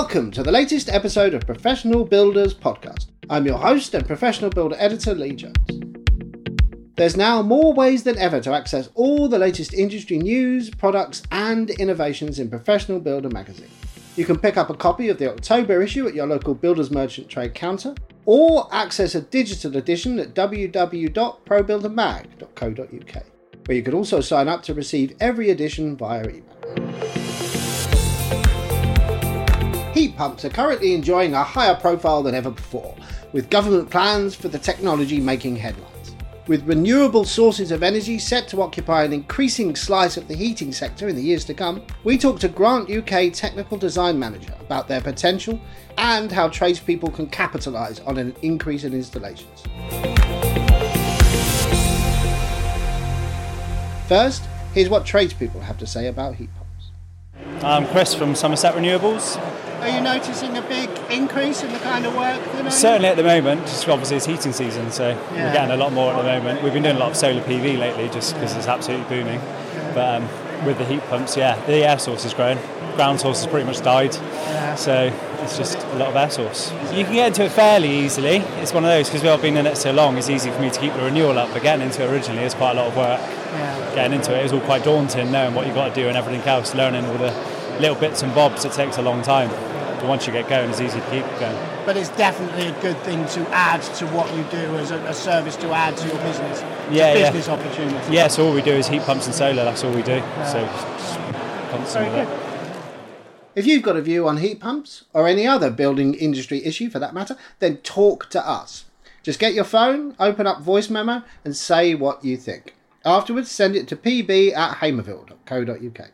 Welcome 0.00 0.30
to 0.30 0.44
the 0.44 0.52
latest 0.52 0.88
episode 0.88 1.34
of 1.34 1.44
Professional 1.44 2.04
Builders 2.04 2.54
Podcast. 2.54 3.06
I'm 3.28 3.44
your 3.44 3.58
host 3.58 3.94
and 3.94 4.06
professional 4.06 4.48
builder 4.48 4.76
editor, 4.78 5.12
Lee 5.12 5.34
Jones. 5.34 5.56
There's 6.96 7.16
now 7.16 7.42
more 7.42 7.74
ways 7.74 8.04
than 8.04 8.16
ever 8.16 8.38
to 8.42 8.52
access 8.52 8.90
all 8.94 9.28
the 9.28 9.40
latest 9.40 9.74
industry 9.74 10.18
news, 10.18 10.70
products, 10.70 11.24
and 11.32 11.70
innovations 11.70 12.38
in 12.38 12.48
Professional 12.48 13.00
Builder 13.00 13.30
magazine. 13.30 13.72
You 14.14 14.24
can 14.24 14.38
pick 14.38 14.56
up 14.56 14.70
a 14.70 14.74
copy 14.74 15.08
of 15.08 15.18
the 15.18 15.32
October 15.32 15.82
issue 15.82 16.06
at 16.06 16.14
your 16.14 16.28
local 16.28 16.54
Builders 16.54 16.92
Merchant 16.92 17.28
Trade 17.28 17.54
counter, 17.54 17.96
or 18.24 18.72
access 18.72 19.16
a 19.16 19.20
digital 19.20 19.76
edition 19.76 20.20
at 20.20 20.32
www.probuildermag.co.uk, 20.32 23.22
where 23.66 23.76
you 23.76 23.82
can 23.82 23.94
also 23.94 24.20
sign 24.20 24.46
up 24.46 24.62
to 24.62 24.74
receive 24.74 25.16
every 25.18 25.50
edition 25.50 25.96
via 25.96 26.22
email. 26.22 26.44
Pumps 30.18 30.44
are 30.44 30.48
currently 30.48 30.94
enjoying 30.94 31.32
a 31.32 31.44
higher 31.44 31.76
profile 31.76 32.24
than 32.24 32.34
ever 32.34 32.50
before, 32.50 32.92
with 33.30 33.48
government 33.50 33.88
plans 33.88 34.34
for 34.34 34.48
the 34.48 34.58
technology 34.58 35.20
making 35.20 35.54
headlines. 35.54 36.16
With 36.48 36.66
renewable 36.66 37.24
sources 37.24 37.70
of 37.70 37.84
energy 37.84 38.18
set 38.18 38.48
to 38.48 38.60
occupy 38.60 39.04
an 39.04 39.12
increasing 39.12 39.76
slice 39.76 40.16
of 40.16 40.26
the 40.26 40.34
heating 40.34 40.72
sector 40.72 41.06
in 41.06 41.14
the 41.14 41.22
years 41.22 41.44
to 41.44 41.54
come, 41.54 41.84
we 42.02 42.18
talked 42.18 42.40
to 42.40 42.48
Grant 42.48 42.90
UK 42.90 43.32
Technical 43.32 43.78
Design 43.78 44.18
Manager 44.18 44.52
about 44.58 44.88
their 44.88 45.00
potential 45.00 45.60
and 45.98 46.32
how 46.32 46.48
tradespeople 46.48 47.12
can 47.12 47.28
capitalise 47.28 48.00
on 48.00 48.18
an 48.18 48.34
increase 48.42 48.82
in 48.82 48.94
installations. 48.94 49.62
First, 54.08 54.42
here's 54.74 54.88
what 54.88 55.06
tradespeople 55.06 55.60
have 55.60 55.78
to 55.78 55.86
say 55.86 56.08
about 56.08 56.34
heat 56.34 56.50
pumps. 56.56 57.64
I'm 57.64 57.86
Chris 57.86 58.14
from 58.14 58.34
Somerset 58.34 58.74
Renewables. 58.74 59.57
Are 59.80 59.88
you 59.88 60.00
noticing 60.00 60.56
a 60.56 60.62
big 60.62 60.90
increase 61.10 61.62
in 61.62 61.72
the 61.72 61.78
kind 61.78 62.04
of 62.04 62.14
work? 62.16 62.40
Certainly 62.70 63.08
at 63.08 63.16
the 63.16 63.22
moment, 63.22 63.60
just 63.62 63.88
obviously 63.88 64.16
it's 64.16 64.26
heating 64.26 64.52
season, 64.52 64.90
so 64.90 65.10
yeah. 65.10 65.46
we're 65.46 65.52
getting 65.52 65.70
a 65.70 65.76
lot 65.76 65.92
more 65.92 66.12
at 66.12 66.16
the 66.16 66.24
moment. 66.24 66.62
We've 66.62 66.72
been 66.72 66.82
doing 66.82 66.96
a 66.96 66.98
lot 66.98 67.10
of 67.10 67.16
solar 67.16 67.40
PV 67.42 67.78
lately 67.78 68.08
just 68.08 68.34
because 68.34 68.56
it's 68.56 68.66
absolutely 68.66 69.06
booming. 69.08 69.40
But 69.94 70.22
um, 70.22 70.66
with 70.66 70.78
the 70.78 70.84
heat 70.84 71.00
pumps, 71.02 71.36
yeah, 71.36 71.64
the 71.66 71.88
air 71.88 71.98
source 71.98 72.24
is 72.24 72.34
growing. 72.34 72.58
Ground 72.96 73.20
source 73.20 73.44
has 73.44 73.50
pretty 73.50 73.66
much 73.66 73.80
died, 73.80 74.14
yeah. 74.14 74.74
so 74.74 75.12
it's 75.42 75.56
just 75.56 75.78
a 75.78 75.94
lot 75.94 76.08
of 76.08 76.16
air 76.16 76.30
source. 76.30 76.72
You 76.92 77.04
can 77.04 77.14
get 77.14 77.28
into 77.28 77.44
it 77.44 77.52
fairly 77.52 78.00
easily. 78.00 78.38
It's 78.60 78.72
one 78.72 78.84
of 78.84 78.90
those 78.90 79.06
because 79.06 79.22
we've 79.22 79.30
all 79.30 79.38
been 79.38 79.56
in 79.56 79.66
it 79.66 79.76
so 79.76 79.92
long. 79.92 80.18
It's 80.18 80.28
easy 80.28 80.50
for 80.50 80.60
me 80.60 80.70
to 80.70 80.80
keep 80.80 80.92
the 80.94 81.02
renewal 81.02 81.38
up. 81.38 81.52
But 81.52 81.62
getting 81.62 81.86
into 81.86 82.02
it 82.02 82.10
originally 82.10 82.42
is 82.42 82.54
quite 82.54 82.72
a 82.72 82.74
lot 82.74 82.88
of 82.88 82.96
work. 82.96 83.20
Yeah. 83.20 83.94
Getting 83.94 84.18
into 84.18 84.36
it 84.36 84.44
is 84.44 84.52
all 84.52 84.60
quite 84.60 84.82
daunting, 84.82 85.30
knowing 85.30 85.54
what 85.54 85.66
you've 85.66 85.76
got 85.76 85.94
to 85.94 85.94
do 85.94 86.08
and 86.08 86.16
everything 86.16 86.46
else, 86.48 86.74
learning 86.74 87.04
all 87.06 87.18
the 87.18 87.30
little 87.80 87.96
bits 87.96 88.22
and 88.22 88.34
bobs. 88.34 88.64
It 88.64 88.72
takes 88.72 88.98
a 88.98 89.02
long 89.02 89.22
time 89.22 89.50
but 89.98 90.06
once 90.06 90.26
you 90.26 90.32
get 90.32 90.48
going, 90.48 90.70
it's 90.70 90.80
easy 90.80 91.00
to 91.00 91.10
keep 91.10 91.24
going. 91.40 91.56
But 91.84 91.96
it's 91.96 92.10
definitely 92.10 92.68
a 92.68 92.80
good 92.80 92.96
thing 92.98 93.26
to 93.28 93.40
add 93.50 93.82
to 93.96 94.06
what 94.08 94.32
you 94.34 94.44
do 94.44 94.76
as 94.76 94.90
a, 94.92 94.98
a 95.06 95.14
service 95.14 95.56
to 95.56 95.70
add 95.72 95.96
to 95.96 96.06
your 96.06 96.18
business. 96.18 96.60
Yeah, 96.90 97.14
yeah. 97.14 97.32
business 97.32 97.48
opportunity. 97.48 98.12
Yeah, 98.12 98.28
so 98.28 98.46
all 98.46 98.54
we 98.54 98.62
do 98.62 98.72
is 98.72 98.86
heat 98.86 99.02
pumps 99.02 99.26
and 99.26 99.34
solar. 99.34 99.64
That's 99.64 99.82
all 99.82 99.92
we 99.92 100.02
do. 100.02 100.12
Yeah. 100.12 100.44
So 100.46 101.98
Very 101.98 102.10
good. 102.10 102.28
If 103.56 103.66
you've 103.66 103.82
got 103.82 103.96
a 103.96 104.02
view 104.02 104.28
on 104.28 104.36
heat 104.36 104.60
pumps 104.60 105.04
or 105.12 105.26
any 105.26 105.46
other 105.46 105.70
building 105.70 106.14
industry 106.14 106.64
issue 106.64 106.90
for 106.90 107.00
that 107.00 107.12
matter, 107.12 107.36
then 107.58 107.78
talk 107.78 108.30
to 108.30 108.48
us. 108.48 108.84
Just 109.24 109.40
get 109.40 109.52
your 109.52 109.64
phone, 109.64 110.14
open 110.20 110.46
up 110.46 110.60
voice 110.60 110.88
memo, 110.88 111.24
and 111.44 111.56
say 111.56 111.94
what 111.94 112.24
you 112.24 112.36
think. 112.36 112.76
Afterwards, 113.04 113.50
send 113.50 113.74
it 113.74 113.88
to 113.88 113.96
pb 113.96 114.54
at 114.54 114.76
hamerville.co.uk. 114.76 116.10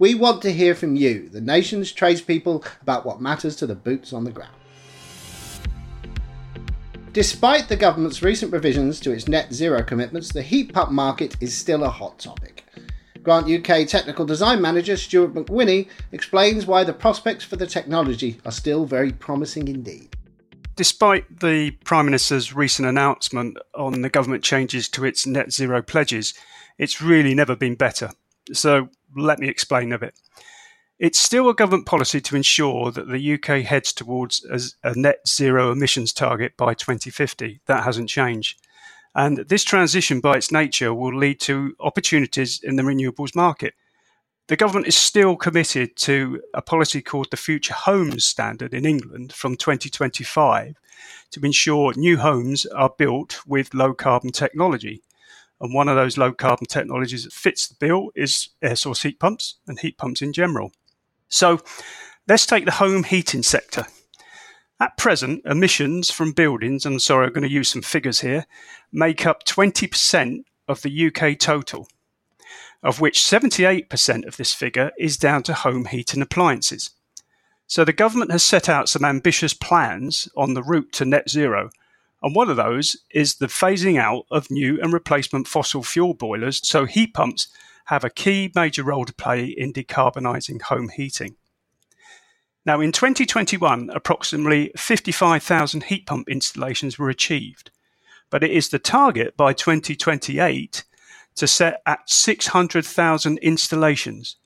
We 0.00 0.14
want 0.14 0.42
to 0.42 0.52
hear 0.52 0.76
from 0.76 0.94
you, 0.94 1.28
the 1.28 1.40
nation's 1.40 1.90
tradespeople, 1.90 2.64
about 2.82 3.04
what 3.04 3.20
matters 3.20 3.56
to 3.56 3.66
the 3.66 3.74
boots 3.74 4.12
on 4.12 4.22
the 4.22 4.30
ground. 4.30 4.54
Despite 7.12 7.68
the 7.68 7.74
government's 7.74 8.22
recent 8.22 8.52
revisions 8.52 9.00
to 9.00 9.10
its 9.10 9.26
net 9.26 9.52
zero 9.52 9.82
commitments, 9.82 10.32
the 10.32 10.42
heat 10.42 10.72
pump 10.72 10.92
market 10.92 11.36
is 11.40 11.56
still 11.56 11.82
a 11.82 11.90
hot 11.90 12.20
topic. 12.20 12.64
Grant 13.24 13.50
UK 13.50 13.88
Technical 13.88 14.24
Design 14.24 14.62
Manager 14.62 14.96
Stuart 14.96 15.34
McWhinnie 15.34 15.88
explains 16.12 16.64
why 16.64 16.84
the 16.84 16.92
prospects 16.92 17.44
for 17.44 17.56
the 17.56 17.66
technology 17.66 18.38
are 18.46 18.52
still 18.52 18.86
very 18.86 19.10
promising 19.10 19.66
indeed. 19.66 20.14
Despite 20.76 21.40
the 21.40 21.72
Prime 21.72 22.04
Minister's 22.04 22.54
recent 22.54 22.86
announcement 22.86 23.58
on 23.74 24.00
the 24.00 24.08
government 24.08 24.44
changes 24.44 24.88
to 24.90 25.04
its 25.04 25.26
net 25.26 25.52
zero 25.52 25.82
pledges, 25.82 26.34
it's 26.78 27.02
really 27.02 27.34
never 27.34 27.56
been 27.56 27.74
better. 27.74 28.12
So 28.52 28.90
let 29.16 29.38
me 29.38 29.48
explain 29.48 29.92
a 29.92 29.98
bit. 29.98 30.14
It's 30.98 31.18
still 31.18 31.48
a 31.48 31.54
government 31.54 31.86
policy 31.86 32.20
to 32.22 32.36
ensure 32.36 32.90
that 32.90 33.08
the 33.08 33.34
UK 33.34 33.64
heads 33.64 33.92
towards 33.92 34.44
a, 34.82 34.98
net 34.98 35.20
zero 35.28 35.70
emissions 35.70 36.12
target 36.12 36.56
by 36.56 36.74
2050. 36.74 37.60
That 37.66 37.84
hasn't 37.84 38.08
changed. 38.08 38.60
And 39.14 39.38
this 39.38 39.64
transition, 39.64 40.20
by 40.20 40.36
its 40.36 40.50
nature, 40.50 40.92
will 40.92 41.16
lead 41.16 41.40
to 41.40 41.74
opportunities 41.80 42.60
in 42.62 42.76
the 42.76 42.82
renewables 42.82 43.34
market. 43.34 43.74
The 44.48 44.56
government 44.56 44.88
is 44.88 44.96
still 44.96 45.36
committed 45.36 45.94
to 45.96 46.40
a 46.54 46.62
policy 46.62 47.02
called 47.02 47.30
the 47.30 47.36
Future 47.36 47.74
Homes 47.74 48.24
Standard 48.24 48.74
in 48.74 48.86
England 48.86 49.32
from 49.32 49.56
2025 49.56 50.74
to 51.32 51.40
ensure 51.44 51.92
new 51.94 52.16
homes 52.16 52.66
are 52.66 52.92
built 52.96 53.40
with 53.46 53.74
low 53.74 53.94
carbon 53.94 54.32
technology. 54.32 55.02
And 55.60 55.74
one 55.74 55.88
of 55.88 55.96
those 55.96 56.16
low 56.16 56.32
carbon 56.32 56.66
technologies 56.66 57.24
that 57.24 57.32
fits 57.32 57.66
the 57.68 57.74
bill 57.78 58.10
is 58.14 58.50
air 58.62 58.76
source 58.76 59.02
heat 59.02 59.18
pumps 59.18 59.56
and 59.66 59.78
heat 59.78 59.98
pumps 59.98 60.22
in 60.22 60.32
general. 60.32 60.72
So 61.28 61.60
let's 62.26 62.46
take 62.46 62.64
the 62.64 62.72
home 62.72 63.04
heating 63.04 63.42
sector. 63.42 63.86
At 64.80 64.96
present, 64.96 65.42
emissions 65.44 66.10
from 66.10 66.32
buildings, 66.32 66.86
and 66.86 66.94
I'm 66.94 67.00
sorry, 67.00 67.26
I'm 67.26 67.32
going 67.32 67.42
to 67.42 67.52
use 67.52 67.68
some 67.68 67.82
figures 67.82 68.20
here, 68.20 68.46
make 68.92 69.26
up 69.26 69.44
20% 69.44 70.44
of 70.68 70.82
the 70.82 71.06
UK 71.06 71.36
total, 71.36 71.88
of 72.82 73.00
which 73.00 73.18
78% 73.18 74.26
of 74.26 74.36
this 74.36 74.54
figure 74.54 74.92
is 74.96 75.16
down 75.16 75.42
to 75.44 75.54
home 75.54 75.86
heating 75.86 76.22
appliances. 76.22 76.90
So 77.66 77.84
the 77.84 77.92
government 77.92 78.30
has 78.30 78.44
set 78.44 78.68
out 78.68 78.88
some 78.88 79.04
ambitious 79.04 79.52
plans 79.52 80.28
on 80.36 80.54
the 80.54 80.62
route 80.62 80.92
to 80.92 81.04
net 81.04 81.28
zero 81.28 81.70
and 82.22 82.34
one 82.34 82.50
of 82.50 82.56
those 82.56 82.96
is 83.10 83.36
the 83.36 83.46
phasing 83.46 83.98
out 83.98 84.24
of 84.30 84.50
new 84.50 84.80
and 84.80 84.92
replacement 84.92 85.46
fossil 85.46 85.82
fuel 85.82 86.14
boilers, 86.14 86.66
so 86.66 86.84
heat 86.84 87.14
pumps 87.14 87.48
have 87.86 88.04
a 88.04 88.10
key 88.10 88.50
major 88.54 88.82
role 88.82 89.04
to 89.04 89.14
play 89.14 89.44
in 89.44 89.72
decarbonising 89.72 90.62
home 90.62 90.88
heating. 90.88 91.36
Now, 92.66 92.80
in 92.80 92.92
2021, 92.92 93.90
approximately 93.94 94.72
55,000 94.76 95.84
heat 95.84 96.06
pump 96.06 96.28
installations 96.28 96.98
were 96.98 97.08
achieved, 97.08 97.70
but 98.28 98.44
it 98.44 98.50
is 98.50 98.68
the 98.68 98.78
target 98.78 99.36
by 99.36 99.52
2028 99.54 100.84
to 101.36 101.46
set 101.46 101.80
at 101.86 102.10
600,000 102.10 103.38
installations, 103.38 104.36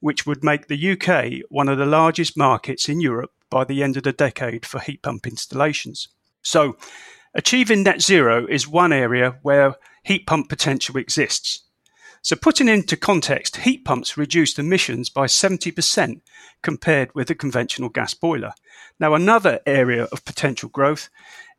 which 0.00 0.24
would 0.24 0.42
make 0.42 0.68
the 0.68 0.92
UK 0.92 1.46
one 1.50 1.68
of 1.68 1.76
the 1.76 1.84
largest 1.84 2.36
markets 2.36 2.88
in 2.88 3.00
Europe 3.00 3.32
by 3.50 3.64
the 3.64 3.82
end 3.82 3.96
of 3.96 4.04
the 4.04 4.12
decade 4.12 4.64
for 4.64 4.80
heat 4.80 5.02
pump 5.02 5.26
installations. 5.26 6.08
So, 6.40 6.76
Achieving 7.36 7.82
net 7.82 8.00
zero 8.00 8.46
is 8.46 8.66
one 8.66 8.94
area 8.94 9.36
where 9.42 9.74
heat 10.02 10.26
pump 10.26 10.48
potential 10.48 10.96
exists. 10.96 11.64
So, 12.22 12.34
putting 12.34 12.66
into 12.66 12.96
context, 12.96 13.58
heat 13.58 13.84
pumps 13.84 14.16
reduced 14.16 14.58
emissions 14.58 15.10
by 15.10 15.26
70% 15.26 16.22
compared 16.62 17.14
with 17.14 17.28
a 17.28 17.34
conventional 17.34 17.90
gas 17.90 18.14
boiler. 18.14 18.52
Now, 18.98 19.12
another 19.12 19.60
area 19.66 20.04
of 20.04 20.24
potential 20.24 20.70
growth 20.70 21.10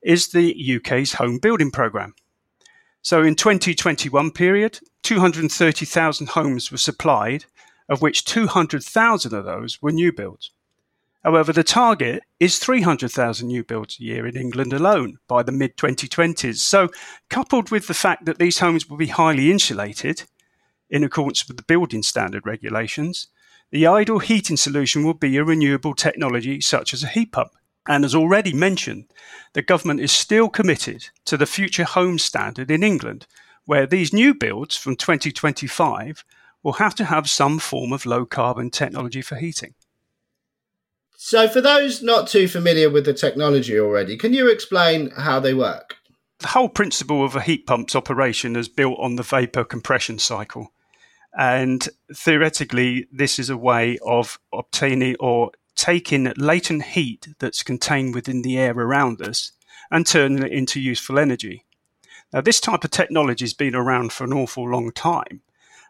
is 0.02 0.30
the 0.30 0.78
UK's 0.78 1.14
home 1.14 1.38
building 1.38 1.70
programme. 1.70 2.16
So, 3.04 3.22
in 3.22 3.36
2021 3.36 4.32
period, 4.32 4.80
230,000 5.04 6.30
homes 6.30 6.72
were 6.72 6.80
supplied, 6.80 7.46
of 7.88 8.02
which 8.02 8.26
200,000 8.26 9.32
of 9.32 9.46
those 9.46 9.80
were 9.80 9.92
new 9.92 10.12
builds. 10.12 10.50
However, 11.28 11.52
the 11.52 11.62
target 11.62 12.24
is 12.40 12.58
300,000 12.58 13.46
new 13.46 13.62
builds 13.62 14.00
a 14.00 14.04
year 14.04 14.26
in 14.26 14.38
England 14.38 14.72
alone 14.72 15.18
by 15.28 15.44
the 15.44 15.52
mid 15.52 15.76
2020s. 15.76 16.60
So, 16.60 16.88
coupled 17.30 17.70
with 17.70 17.88
the 17.88 17.94
fact 17.94 18.24
that 18.24 18.40
these 18.40 18.60
homes 18.60 18.88
will 18.88 18.96
be 18.96 19.08
highly 19.08 19.52
insulated 19.52 20.24
in 20.90 21.04
accordance 21.04 21.46
with 21.46 21.58
the 21.58 21.64
building 21.64 22.02
standard 22.02 22.46
regulations, 22.46 23.28
the 23.72 23.86
ideal 23.86 24.20
heating 24.20 24.56
solution 24.56 25.04
will 25.04 25.16
be 25.16 25.36
a 25.36 25.44
renewable 25.44 25.94
technology 25.94 26.62
such 26.62 26.94
as 26.94 27.04
a 27.04 27.10
heat 27.10 27.34
pump. 27.34 27.52
And 27.90 28.06
as 28.06 28.16
already 28.16 28.54
mentioned, 28.54 29.12
the 29.52 29.62
government 29.62 30.00
is 30.00 30.14
still 30.14 30.48
committed 30.48 31.10
to 31.26 31.36
the 31.36 31.46
future 31.46 31.84
home 31.84 32.20
standard 32.20 32.72
in 32.72 32.84
England, 32.84 33.28
where 33.66 33.86
these 33.86 34.14
new 34.14 34.34
builds 34.34 34.78
from 34.78 34.96
2025 34.96 36.24
will 36.64 36.80
have 36.84 36.96
to 36.96 37.04
have 37.04 37.30
some 37.30 37.60
form 37.60 37.92
of 37.92 38.06
low 38.06 38.26
carbon 38.26 38.70
technology 38.70 39.22
for 39.22 39.36
heating. 39.36 39.74
So, 41.20 41.48
for 41.50 41.62
those 41.62 42.04
not 42.04 42.28
too 42.28 42.48
familiar 42.48 42.92
with 42.92 43.06
the 43.06 43.14
technology 43.14 43.80
already, 43.80 44.18
can 44.18 44.34
you 44.34 44.52
explain 44.52 45.10
how 45.10 45.40
they 45.40 45.56
work? 45.56 45.98
The 46.40 46.50
whole 46.50 46.70
principle 46.70 47.26
of 47.26 47.36
a 47.36 47.42
heat 47.42 47.66
pump's 47.66 47.96
operation 47.96 48.56
is 48.56 48.70
built 48.70 49.00
on 49.00 49.16
the 49.16 49.24
vapor 49.24 49.64
compression 49.64 50.20
cycle. 50.20 50.72
And 51.36 51.90
theoretically, 52.14 53.08
this 53.12 53.40
is 53.40 53.50
a 53.50 53.58
way 53.58 53.98
of 54.06 54.40
obtaining 54.54 55.16
or 55.20 55.52
taking 55.76 56.32
latent 56.38 56.84
heat 56.84 57.30
that's 57.40 57.64
contained 57.64 58.14
within 58.14 58.44
the 58.44 58.60
air 58.60 58.74
around 58.74 59.20
us 59.20 59.54
and 59.90 60.06
turning 60.06 60.44
it 60.44 60.52
into 60.52 60.80
useful 60.80 61.18
energy. 61.18 61.66
Now, 62.32 62.42
this 62.42 62.60
type 62.60 62.84
of 62.84 62.92
technology 62.92 63.44
has 63.44 63.56
been 63.56 63.74
around 63.74 64.14
for 64.14 64.24
an 64.24 64.34
awful 64.34 64.70
long 64.70 64.92
time, 64.92 65.42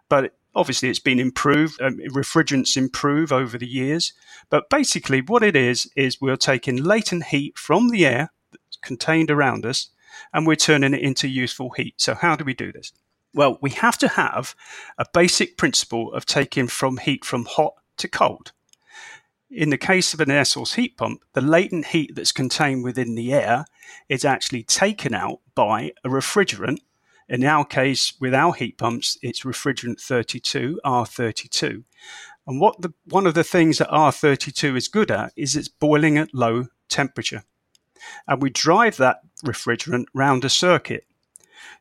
but 0.07 0.36
obviously 0.57 0.89
it's 0.89 1.00
been 1.00 1.19
improved. 1.19 1.80
Um, 1.81 2.00
refrigerants 2.09 2.75
improve 2.75 3.31
over 3.31 3.57
the 3.57 3.68
years, 3.68 4.12
but 4.50 4.69
basically, 4.69 5.21
what 5.21 5.44
it 5.44 5.56
is 5.56 5.89
is 5.95 6.19
we're 6.19 6.36
taking 6.36 6.83
latent 6.83 7.25
heat 7.25 7.57
from 7.57 7.89
the 7.89 8.06
air 8.06 8.31
that's 8.51 8.77
contained 8.81 9.31
around 9.31 9.65
us 9.65 9.89
and 10.33 10.48
we're 10.48 10.56
turning 10.56 10.94
it 10.94 11.01
into 11.01 11.27
useful 11.27 11.69
heat. 11.71 11.95
So, 11.98 12.15
how 12.15 12.36
do 12.36 12.44
we 12.44 12.54
do 12.54 12.71
this? 12.71 12.92
Well, 13.33 13.59
we 13.62 13.69
have 13.71 13.98
to 14.00 14.07
have 14.07 14.56
a 14.98 15.06
basic 15.13 15.57
principle 15.57 16.12
of 16.13 16.25
taking 16.25 16.68
from 16.68 16.98
heat 16.98 17.24
from 17.24 17.45
hot 17.45 17.74
to 17.98 18.07
cold. 18.07 18.51
In 19.50 19.69
the 19.69 19.77
case 19.77 20.13
of 20.13 20.19
an 20.19 20.31
air 20.31 20.44
source 20.44 20.74
heat 20.74 20.98
pump, 20.98 21.24
the 21.33 21.42
latent 21.42 21.88
heat 21.88 22.15
that's 22.15 22.31
contained 22.31 22.83
within 22.83 23.15
the 23.15 23.33
air 23.33 23.65
is 24.09 24.25
actually 24.25 24.63
taken 24.63 25.13
out 25.13 25.39
by 25.56 25.94
a 26.04 26.09
refrigerant. 26.09 26.80
In 27.29 27.44
our 27.44 27.65
case, 27.65 28.13
with 28.19 28.33
our 28.33 28.53
heat 28.53 28.77
pumps, 28.77 29.18
it's 29.21 29.41
refrigerant 29.41 30.00
32, 30.00 30.79
R32. 30.85 31.83
And 32.47 32.62
what 32.62 32.81
the, 32.81 32.94
one 33.06 33.27
of 33.27 33.33
the 33.33 33.44
things 33.44 33.79
that 33.79 33.89
R32 33.89 34.77
is 34.77 34.88
good 34.88 35.12
at 35.12 35.33
is 35.35 35.56
it's 35.56 35.68
boiling 35.68 36.18
at 36.18 36.33
low 36.33 36.68
temperature. 36.88 37.44
And 38.27 38.41
we 38.41 38.50
drive 38.50 38.97
that 38.97 39.21
refrigerant 39.44 40.06
round 40.13 40.45
a 40.45 40.50
circuit. 40.50 41.06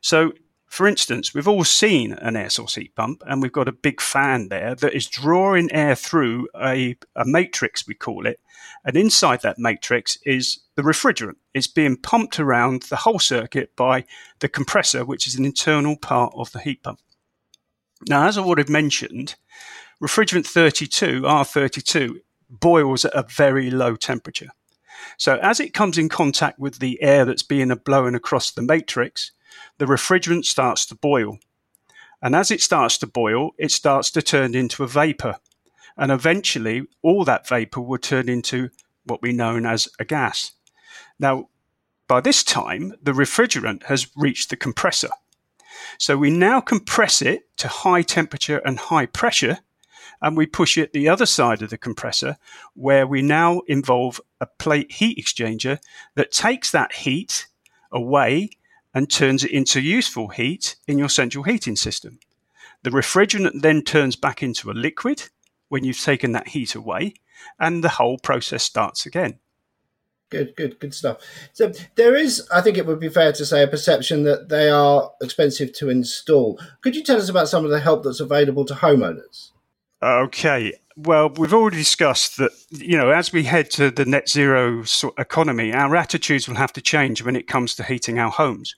So 0.01 0.33
for 0.67 0.85
instance, 0.85 1.33
we've 1.33 1.47
all 1.47 1.63
seen 1.63 2.13
an 2.13 2.35
air 2.35 2.49
source 2.49 2.75
heat 2.75 2.93
pump, 2.95 3.23
and 3.25 3.41
we've 3.41 3.51
got 3.51 3.69
a 3.69 3.73
big 3.73 4.01
fan 4.01 4.49
there 4.49 4.75
that 4.75 4.93
is 4.93 5.07
drawing 5.07 5.71
air 5.71 5.95
through 5.95 6.47
a, 6.55 6.97
a 7.15 7.25
matrix, 7.25 7.87
we 7.87 7.93
call 7.93 8.27
it. 8.27 8.39
And 8.85 8.95
inside 8.95 9.41
that 9.41 9.57
matrix 9.57 10.17
is 10.25 10.59
the 10.75 10.81
refrigerant. 10.81 11.37
It's 11.53 11.67
being 11.67 11.97
pumped 11.97 12.39
around 12.39 12.83
the 12.83 12.97
whole 12.97 13.19
circuit 13.19 13.75
by 13.75 14.05
the 14.39 14.49
compressor, 14.49 15.05
which 15.05 15.25
is 15.25 15.35
an 15.35 15.45
internal 15.45 15.97
part 15.97 16.33
of 16.35 16.51
the 16.51 16.59
heat 16.59 16.83
pump. 16.83 16.99
Now, 18.07 18.27
as 18.27 18.37
I 18.37 18.41
would 18.41 18.57
have 18.57 18.69
mentioned, 18.69 19.35
refrigerant 20.03 20.45
32, 20.45 21.21
R32, 21.21 22.19
boils 22.49 23.05
at 23.05 23.15
a 23.15 23.25
very 23.27 23.71
low 23.71 23.95
temperature. 23.95 24.49
So, 25.17 25.37
as 25.41 25.59
it 25.59 25.73
comes 25.73 25.97
in 25.97 26.09
contact 26.09 26.59
with 26.59 26.79
the 26.79 27.01
air 27.01 27.25
that's 27.25 27.43
being 27.43 27.73
blown 27.85 28.15
across 28.15 28.51
the 28.51 28.61
matrix, 28.61 29.31
the 29.77 29.85
refrigerant 29.85 30.45
starts 30.45 30.85
to 30.87 30.95
boil. 30.95 31.39
And 32.21 32.35
as 32.35 32.51
it 32.51 32.61
starts 32.61 32.97
to 32.99 33.07
boil, 33.07 33.51
it 33.57 33.71
starts 33.71 34.09
to 34.11 34.21
turn 34.21 34.55
into 34.55 34.83
a 34.83 34.87
vapor. 34.87 35.35
And 35.97 36.11
eventually, 36.11 36.83
all 37.01 37.23
that 37.25 37.47
vapor 37.47 37.81
will 37.81 37.97
turn 37.97 38.29
into 38.29 38.69
what 39.03 39.21
we 39.21 39.33
know 39.33 39.57
as 39.57 39.87
a 39.99 40.05
gas. 40.05 40.51
Now, 41.19 41.49
by 42.07 42.21
this 42.21 42.43
time, 42.43 42.93
the 43.01 43.11
refrigerant 43.11 43.83
has 43.83 44.07
reached 44.15 44.49
the 44.49 44.55
compressor. 44.55 45.09
So 45.97 46.17
we 46.17 46.29
now 46.29 46.61
compress 46.61 47.21
it 47.21 47.49
to 47.57 47.67
high 47.67 48.01
temperature 48.01 48.59
and 48.59 48.79
high 48.79 49.07
pressure, 49.07 49.59
and 50.21 50.37
we 50.37 50.45
push 50.45 50.77
it 50.77 50.93
the 50.93 51.09
other 51.09 51.25
side 51.25 51.61
of 51.61 51.69
the 51.69 51.77
compressor, 51.77 52.37
where 52.73 53.05
we 53.05 53.21
now 53.21 53.61
involve 53.67 54.21
a 54.39 54.45
plate 54.45 54.93
heat 54.93 55.17
exchanger 55.17 55.79
that 56.15 56.31
takes 56.31 56.71
that 56.71 56.93
heat 56.93 57.47
away 57.91 58.49
and 58.97 59.11
turns 59.11 59.43
it 59.43 59.51
into 59.51 59.79
useful 59.79 60.29
heat 60.29 60.75
in 60.87 60.97
your 60.97 61.07
central 61.07 61.43
heating 61.43 61.75
system. 61.75 62.17
The 62.81 62.89
refrigerant 62.89 63.61
then 63.61 63.83
turns 63.83 64.15
back 64.15 64.41
into 64.41 64.71
a 64.71 64.73
liquid 64.73 65.29
when 65.69 65.83
you've 65.83 66.01
taken 66.01 66.31
that 66.31 66.47
heat 66.47 66.73
away, 66.73 67.13
and 67.59 67.83
the 67.83 67.89
whole 67.89 68.17
process 68.17 68.63
starts 68.63 69.05
again. 69.05 69.37
Good, 70.31 70.55
good, 70.55 70.79
good 70.79 70.95
stuff. 70.95 71.19
So 71.53 71.73
there 71.93 72.15
is, 72.15 72.47
I 72.51 72.61
think 72.61 72.75
it 72.75 72.87
would 72.87 72.99
be 72.99 73.09
fair 73.09 73.31
to 73.33 73.45
say, 73.45 73.61
a 73.61 73.67
perception 73.67 74.23
that 74.23 74.49
they 74.49 74.67
are 74.67 75.11
expensive 75.21 75.73
to 75.73 75.89
install. 75.91 76.59
Could 76.81 76.95
you 76.95 77.03
tell 77.03 77.17
us 77.17 77.29
about 77.29 77.49
some 77.49 77.65
of 77.65 77.69
the 77.69 77.79
help 77.79 78.03
that's 78.03 78.19
available 78.19 78.65
to 78.65 78.73
homeowners? 78.73 79.51
Okay. 80.01 80.73
Well, 80.95 81.29
we've 81.29 81.53
already 81.53 81.77
discussed 81.77 82.37
that, 82.37 82.51
you 82.71 82.97
know, 82.97 83.11
as 83.11 83.31
we 83.31 83.43
head 83.43 83.69
to 83.71 83.91
the 83.91 84.05
net 84.05 84.27
zero 84.27 84.85
economy, 85.19 85.71
our 85.71 85.95
attitudes 85.95 86.47
will 86.47 86.55
have 86.55 86.73
to 86.73 86.81
change 86.81 87.21
when 87.21 87.35
it 87.35 87.45
comes 87.45 87.75
to 87.75 87.83
heating 87.83 88.17
our 88.17 88.31
homes. 88.31 88.75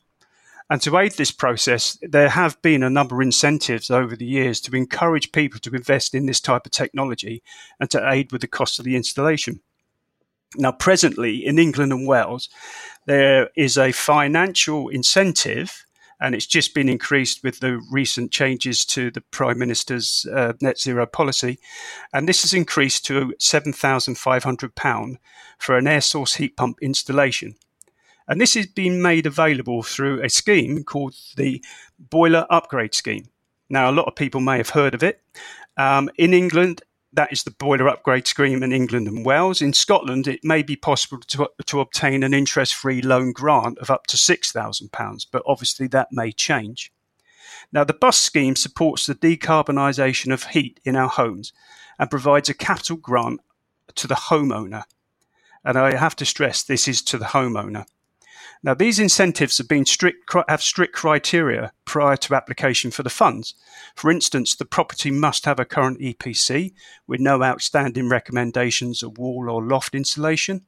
And 0.69 0.81
to 0.83 0.97
aid 0.97 1.13
this 1.13 1.31
process, 1.31 1.97
there 2.01 2.29
have 2.29 2.61
been 2.61 2.83
a 2.83 2.89
number 2.89 3.15
of 3.15 3.25
incentives 3.25 3.89
over 3.89 4.15
the 4.15 4.25
years 4.25 4.61
to 4.61 4.75
encourage 4.75 5.31
people 5.31 5.59
to 5.61 5.73
invest 5.73 6.13
in 6.13 6.27
this 6.27 6.39
type 6.39 6.65
of 6.65 6.71
technology 6.71 7.41
and 7.79 7.89
to 7.89 8.09
aid 8.09 8.31
with 8.31 8.41
the 8.41 8.47
cost 8.47 8.77
of 8.77 8.85
the 8.85 8.95
installation. 8.95 9.61
Now, 10.55 10.71
presently 10.71 11.45
in 11.45 11.57
England 11.57 11.91
and 11.91 12.07
Wales, 12.07 12.49
there 13.05 13.49
is 13.55 13.77
a 13.77 13.91
financial 13.91 14.89
incentive, 14.89 15.85
and 16.19 16.35
it's 16.35 16.47
just 16.47 16.75
been 16.75 16.89
increased 16.89 17.43
with 17.43 17.59
the 17.59 17.81
recent 17.91 18.31
changes 18.31 18.85
to 18.85 19.09
the 19.09 19.21
Prime 19.21 19.57
Minister's 19.57 20.25
uh, 20.31 20.53
net 20.61 20.79
zero 20.79 21.05
policy. 21.05 21.59
And 22.13 22.27
this 22.27 22.41
has 22.41 22.53
increased 22.53 23.05
to 23.05 23.33
£7,500 23.39 25.17
for 25.57 25.77
an 25.77 25.87
air 25.87 26.01
source 26.01 26.35
heat 26.35 26.57
pump 26.57 26.77
installation. 26.81 27.55
And 28.29 28.39
this 28.39 28.55
is 28.55 28.67
being 28.67 29.01
made 29.01 29.25
available 29.25 29.81
through 29.83 30.23
a 30.23 30.29
scheme 30.29 30.83
called 30.83 31.15
the 31.35 31.63
Boiler 31.97 32.45
Upgrade 32.49 32.93
Scheme. 32.93 33.27
Now, 33.69 33.89
a 33.89 33.91
lot 33.91 34.07
of 34.07 34.15
people 34.15 34.39
may 34.39 34.57
have 34.57 34.69
heard 34.69 34.93
of 34.93 35.03
it. 35.03 35.21
Um, 35.77 36.09
in 36.17 36.33
England, 36.33 36.83
that 37.13 37.31
is 37.33 37.43
the 37.43 37.51
boiler 37.51 37.87
upgrade 37.87 38.27
scheme 38.27 38.61
in 38.61 38.71
England 38.71 39.07
and 39.07 39.25
Wales. 39.25 39.61
In 39.61 39.73
Scotland, 39.73 40.27
it 40.27 40.41
may 40.43 40.61
be 40.61 40.75
possible 40.75 41.19
to, 41.19 41.49
to 41.65 41.79
obtain 41.79 42.21
an 42.21 42.33
interest 42.33 42.75
free 42.75 43.01
loan 43.01 43.31
grant 43.31 43.79
of 43.79 43.89
up 43.89 44.05
to 44.07 44.17
£6,000, 44.17 45.25
but 45.31 45.43
obviously 45.47 45.87
that 45.87 46.09
may 46.11 46.31
change. 46.31 46.91
Now, 47.71 47.83
the 47.83 47.93
BUS 47.93 48.17
scheme 48.17 48.55
supports 48.55 49.05
the 49.05 49.15
decarbonisation 49.15 50.31
of 50.31 50.43
heat 50.45 50.79
in 50.83 50.95
our 50.95 51.09
homes 51.09 51.51
and 51.97 52.11
provides 52.11 52.49
a 52.49 52.53
capital 52.53 52.97
grant 52.97 53.41
to 53.95 54.07
the 54.07 54.15
homeowner. 54.15 54.83
And 55.65 55.77
I 55.77 55.95
have 55.95 56.15
to 56.17 56.25
stress 56.25 56.63
this 56.63 56.87
is 56.87 57.01
to 57.03 57.17
the 57.17 57.25
homeowner. 57.25 57.85
Now, 58.61 58.73
these 58.73 58.99
incentives 58.99 59.57
have 59.57 59.69
been 59.69 59.85
strict, 59.85 60.33
have 60.49 60.61
strict 60.61 60.93
criteria 60.93 61.71
prior 61.85 62.17
to 62.17 62.35
application 62.35 62.91
for 62.91 63.03
the 63.03 63.09
funds. 63.09 63.53
For 63.95 64.11
instance, 64.11 64.53
the 64.53 64.65
property 64.65 65.11
must 65.11 65.45
have 65.45 65.61
a 65.61 65.65
current 65.65 66.01
EPC 66.01 66.73
with 67.07 67.21
no 67.21 67.41
outstanding 67.41 68.09
recommendations 68.09 69.01
of 69.01 69.17
wall 69.17 69.49
or 69.49 69.63
loft 69.63 69.95
insulation. 69.95 70.65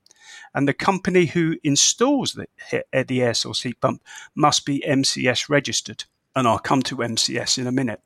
And 0.54 0.68
the 0.68 0.74
company 0.74 1.26
who 1.26 1.58
installs 1.64 2.34
the, 2.34 2.48
the 2.94 3.22
air 3.22 3.34
source 3.34 3.64
heat 3.64 3.82
pump 3.82 4.02
must 4.36 4.66
be 4.66 4.84
MCS 4.88 5.50
registered. 5.50 6.06
And 6.34 6.48
I'll 6.48 6.60
come 6.60 6.82
to 6.84 6.98
MCS 6.98 7.58
in 7.58 7.68
a 7.68 7.74
minute. 7.74 8.02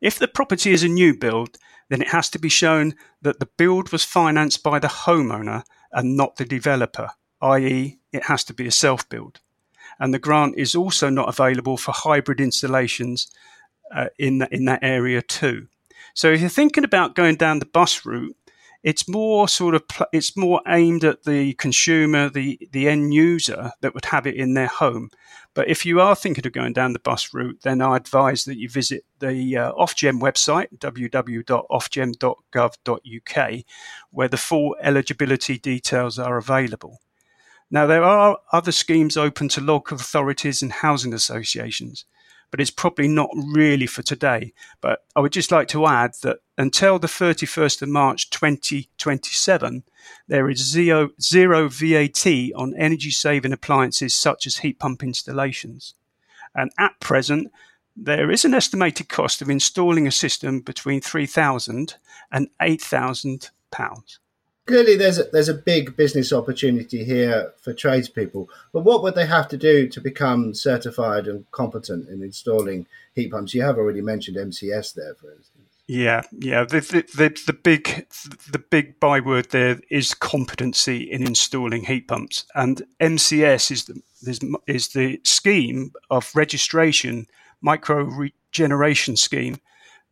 If 0.00 0.18
the 0.18 0.26
property 0.26 0.72
is 0.72 0.82
a 0.82 0.88
new 0.88 1.14
build, 1.14 1.58
then 1.90 2.00
it 2.00 2.08
has 2.08 2.30
to 2.30 2.38
be 2.38 2.48
shown 2.48 2.94
that 3.20 3.40
the 3.40 3.48
build 3.58 3.92
was 3.92 4.04
financed 4.04 4.62
by 4.62 4.78
the 4.78 4.88
homeowner 4.88 5.64
and 5.92 6.16
not 6.16 6.36
the 6.36 6.46
developer 6.46 7.10
i.e., 7.42 7.98
it 8.12 8.24
has 8.24 8.44
to 8.44 8.54
be 8.54 8.66
a 8.66 8.72
self 8.72 9.08
build. 9.08 9.40
And 9.98 10.14
the 10.14 10.18
grant 10.18 10.54
is 10.56 10.74
also 10.74 11.10
not 11.10 11.28
available 11.28 11.76
for 11.76 11.92
hybrid 11.92 12.40
installations 12.40 13.30
uh, 13.94 14.06
in, 14.18 14.38
that, 14.38 14.52
in 14.52 14.64
that 14.64 14.82
area 14.82 15.22
too. 15.22 15.68
So 16.14 16.32
if 16.32 16.40
you're 16.40 16.50
thinking 16.50 16.84
about 16.84 17.14
going 17.14 17.36
down 17.36 17.58
the 17.58 17.66
bus 17.66 18.04
route, 18.04 18.36
it's 18.82 19.08
more 19.08 19.48
sort 19.48 19.76
of 19.76 19.88
pl- 19.88 20.06
it's 20.12 20.36
more 20.36 20.60
aimed 20.66 21.04
at 21.04 21.22
the 21.22 21.54
consumer, 21.54 22.28
the 22.28 22.58
the 22.72 22.88
end 22.88 23.14
user 23.14 23.70
that 23.80 23.94
would 23.94 24.06
have 24.06 24.26
it 24.26 24.34
in 24.34 24.54
their 24.54 24.66
home. 24.66 25.10
But 25.54 25.68
if 25.68 25.86
you 25.86 26.00
are 26.00 26.16
thinking 26.16 26.44
of 26.46 26.52
going 26.52 26.72
down 26.72 26.92
the 26.92 26.98
bus 26.98 27.32
route, 27.32 27.60
then 27.62 27.80
I 27.80 27.96
advise 27.96 28.44
that 28.44 28.58
you 28.58 28.68
visit 28.68 29.04
the 29.20 29.56
uh, 29.56 29.72
Ofgem 29.74 30.20
website 30.20 30.76
www.ofgem.gov.uk, 30.78 33.64
where 34.10 34.28
the 34.28 34.36
full 34.36 34.74
eligibility 34.80 35.58
details 35.58 36.18
are 36.18 36.38
available. 36.38 36.98
Now, 37.72 37.86
there 37.86 38.04
are 38.04 38.38
other 38.52 38.70
schemes 38.70 39.16
open 39.16 39.48
to 39.48 39.62
local 39.62 39.96
authorities 39.96 40.60
and 40.60 40.70
housing 40.70 41.14
associations, 41.14 42.04
but 42.50 42.60
it's 42.60 42.70
probably 42.70 43.08
not 43.08 43.30
really 43.34 43.86
for 43.86 44.02
today. 44.02 44.52
But 44.82 45.06
I 45.16 45.20
would 45.20 45.32
just 45.32 45.50
like 45.50 45.68
to 45.68 45.86
add 45.86 46.12
that 46.22 46.40
until 46.58 46.98
the 46.98 47.06
31st 47.06 47.80
of 47.80 47.88
March 47.88 48.28
2027, 48.28 49.84
there 50.28 50.50
is 50.50 50.58
zero, 50.58 51.12
zero 51.18 51.70
VAT 51.70 52.26
on 52.54 52.74
energy 52.76 53.10
saving 53.10 53.54
appliances 53.54 54.14
such 54.14 54.46
as 54.46 54.58
heat 54.58 54.78
pump 54.78 55.02
installations. 55.02 55.94
And 56.54 56.70
at 56.78 57.00
present, 57.00 57.50
there 57.96 58.30
is 58.30 58.44
an 58.44 58.52
estimated 58.52 59.08
cost 59.08 59.40
of 59.40 59.48
installing 59.48 60.06
a 60.06 60.12
system 60.12 60.60
between 60.60 61.00
£3,000 61.00 61.94
and 62.30 62.48
£8,000 62.60 64.18
clearly 64.66 64.96
there's 64.96 65.18
a, 65.18 65.24
there's 65.32 65.48
a 65.48 65.54
big 65.54 65.96
business 65.96 66.32
opportunity 66.32 67.04
here 67.04 67.52
for 67.60 67.72
tradespeople. 67.72 68.48
But 68.72 68.84
what 68.84 69.02
would 69.02 69.14
they 69.14 69.26
have 69.26 69.48
to 69.48 69.56
do 69.56 69.88
to 69.88 70.00
become 70.00 70.54
certified 70.54 71.26
and 71.26 71.50
competent 71.50 72.08
in 72.08 72.22
installing 72.22 72.86
heat 73.14 73.30
pumps? 73.30 73.54
You 73.54 73.62
have 73.62 73.78
already 73.78 74.00
mentioned 74.00 74.36
MCS 74.36 74.94
there, 74.94 75.14
for 75.14 75.32
instance. 75.32 75.58
Yeah, 75.88 76.22
yeah. 76.38 76.64
The, 76.64 76.80
the, 76.80 77.02
the, 77.16 77.42
the, 77.46 77.52
big 77.52 78.06
the 78.50 78.58
big 78.58 79.00
byword 79.00 79.50
there 79.50 79.80
is 79.90 80.14
competency 80.14 81.10
in 81.10 81.26
installing 81.26 81.84
heat 81.84 82.06
pumps, 82.08 82.46
and 82.54 82.82
MCS 83.00 83.70
is 83.70 83.84
the 83.84 84.00
is, 84.22 84.40
is 84.66 84.88
the 84.88 85.20
scheme 85.24 85.92
of 86.08 86.30
registration 86.34 87.26
micro 87.60 88.04
regeneration 88.04 89.16
scheme 89.16 89.58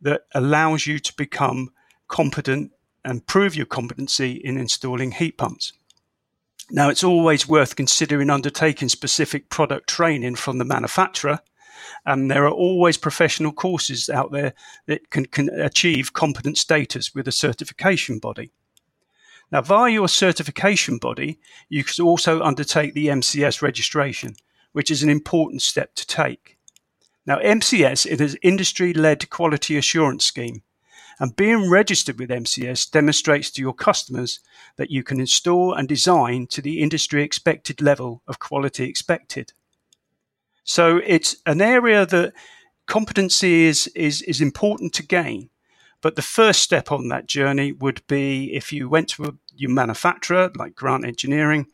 that 0.01 0.25
allows 0.35 0.85
you 0.85 0.99
to 0.99 1.13
become 1.15 1.71
competent 2.09 2.71
and 3.03 3.25
prove 3.25 3.55
your 3.55 3.65
competency 3.65 4.33
in 4.33 4.57
installing 4.57 5.11
heat 5.11 5.37
pumps. 5.37 5.73
Now, 6.69 6.89
it's 6.89 7.03
always 7.03 7.47
worth 7.47 7.75
considering 7.75 8.29
undertaking 8.29 8.89
specific 8.89 9.49
product 9.49 9.89
training 9.89 10.35
from 10.35 10.57
the 10.57 10.65
manufacturer 10.65 11.39
and 12.05 12.29
there 12.29 12.45
are 12.45 12.51
always 12.51 12.97
professional 12.97 13.51
courses 13.51 14.09
out 14.09 14.31
there 14.31 14.53
that 14.87 15.09
can, 15.09 15.25
can 15.25 15.49
achieve 15.49 16.13
competent 16.13 16.57
status 16.57 17.13
with 17.13 17.27
a 17.27 17.31
certification 17.31 18.19
body. 18.19 18.51
Now, 19.51 19.61
via 19.61 19.91
your 19.91 20.07
certification 20.07 20.97
body, 20.97 21.39
you 21.69 21.83
can 21.83 22.05
also 22.05 22.41
undertake 22.41 22.93
the 22.93 23.07
MCS 23.07 23.61
registration, 23.61 24.35
which 24.71 24.89
is 24.89 25.03
an 25.03 25.09
important 25.09 25.61
step 25.61 25.93
to 25.95 26.07
take. 26.07 26.57
Now, 27.25 27.37
MCS 27.39 28.05
is 28.07 28.33
an 28.33 28.39
industry 28.41 28.93
led 28.93 29.29
quality 29.29 29.77
assurance 29.77 30.25
scheme, 30.25 30.63
and 31.21 31.35
being 31.35 31.69
registered 31.69 32.17
with 32.17 32.31
MCS 32.31 32.89
demonstrates 32.89 33.51
to 33.51 33.61
your 33.61 33.75
customers 33.75 34.39
that 34.77 34.89
you 34.89 35.03
can 35.03 35.19
install 35.19 35.71
and 35.71 35.87
design 35.87 36.47
to 36.47 36.63
the 36.63 36.81
industry 36.81 37.21
expected 37.21 37.79
level 37.79 38.23
of 38.27 38.39
quality 38.39 38.85
expected. 38.85 39.53
So 40.63 40.99
it's 41.05 41.35
an 41.45 41.61
area 41.61 42.07
that 42.07 42.33
competency 42.87 43.65
is, 43.65 43.85
is, 43.95 44.23
is 44.23 44.41
important 44.41 44.93
to 44.93 45.05
gain. 45.05 45.51
But 46.01 46.15
the 46.15 46.23
first 46.23 46.63
step 46.63 46.91
on 46.91 47.09
that 47.09 47.27
journey 47.27 47.71
would 47.71 48.01
be 48.07 48.55
if 48.55 48.73
you 48.73 48.89
went 48.89 49.09
to 49.09 49.25
a, 49.25 49.33
your 49.53 49.69
manufacturer, 49.69 50.49
like 50.55 50.73
Grant 50.73 51.05
Engineering, 51.05 51.67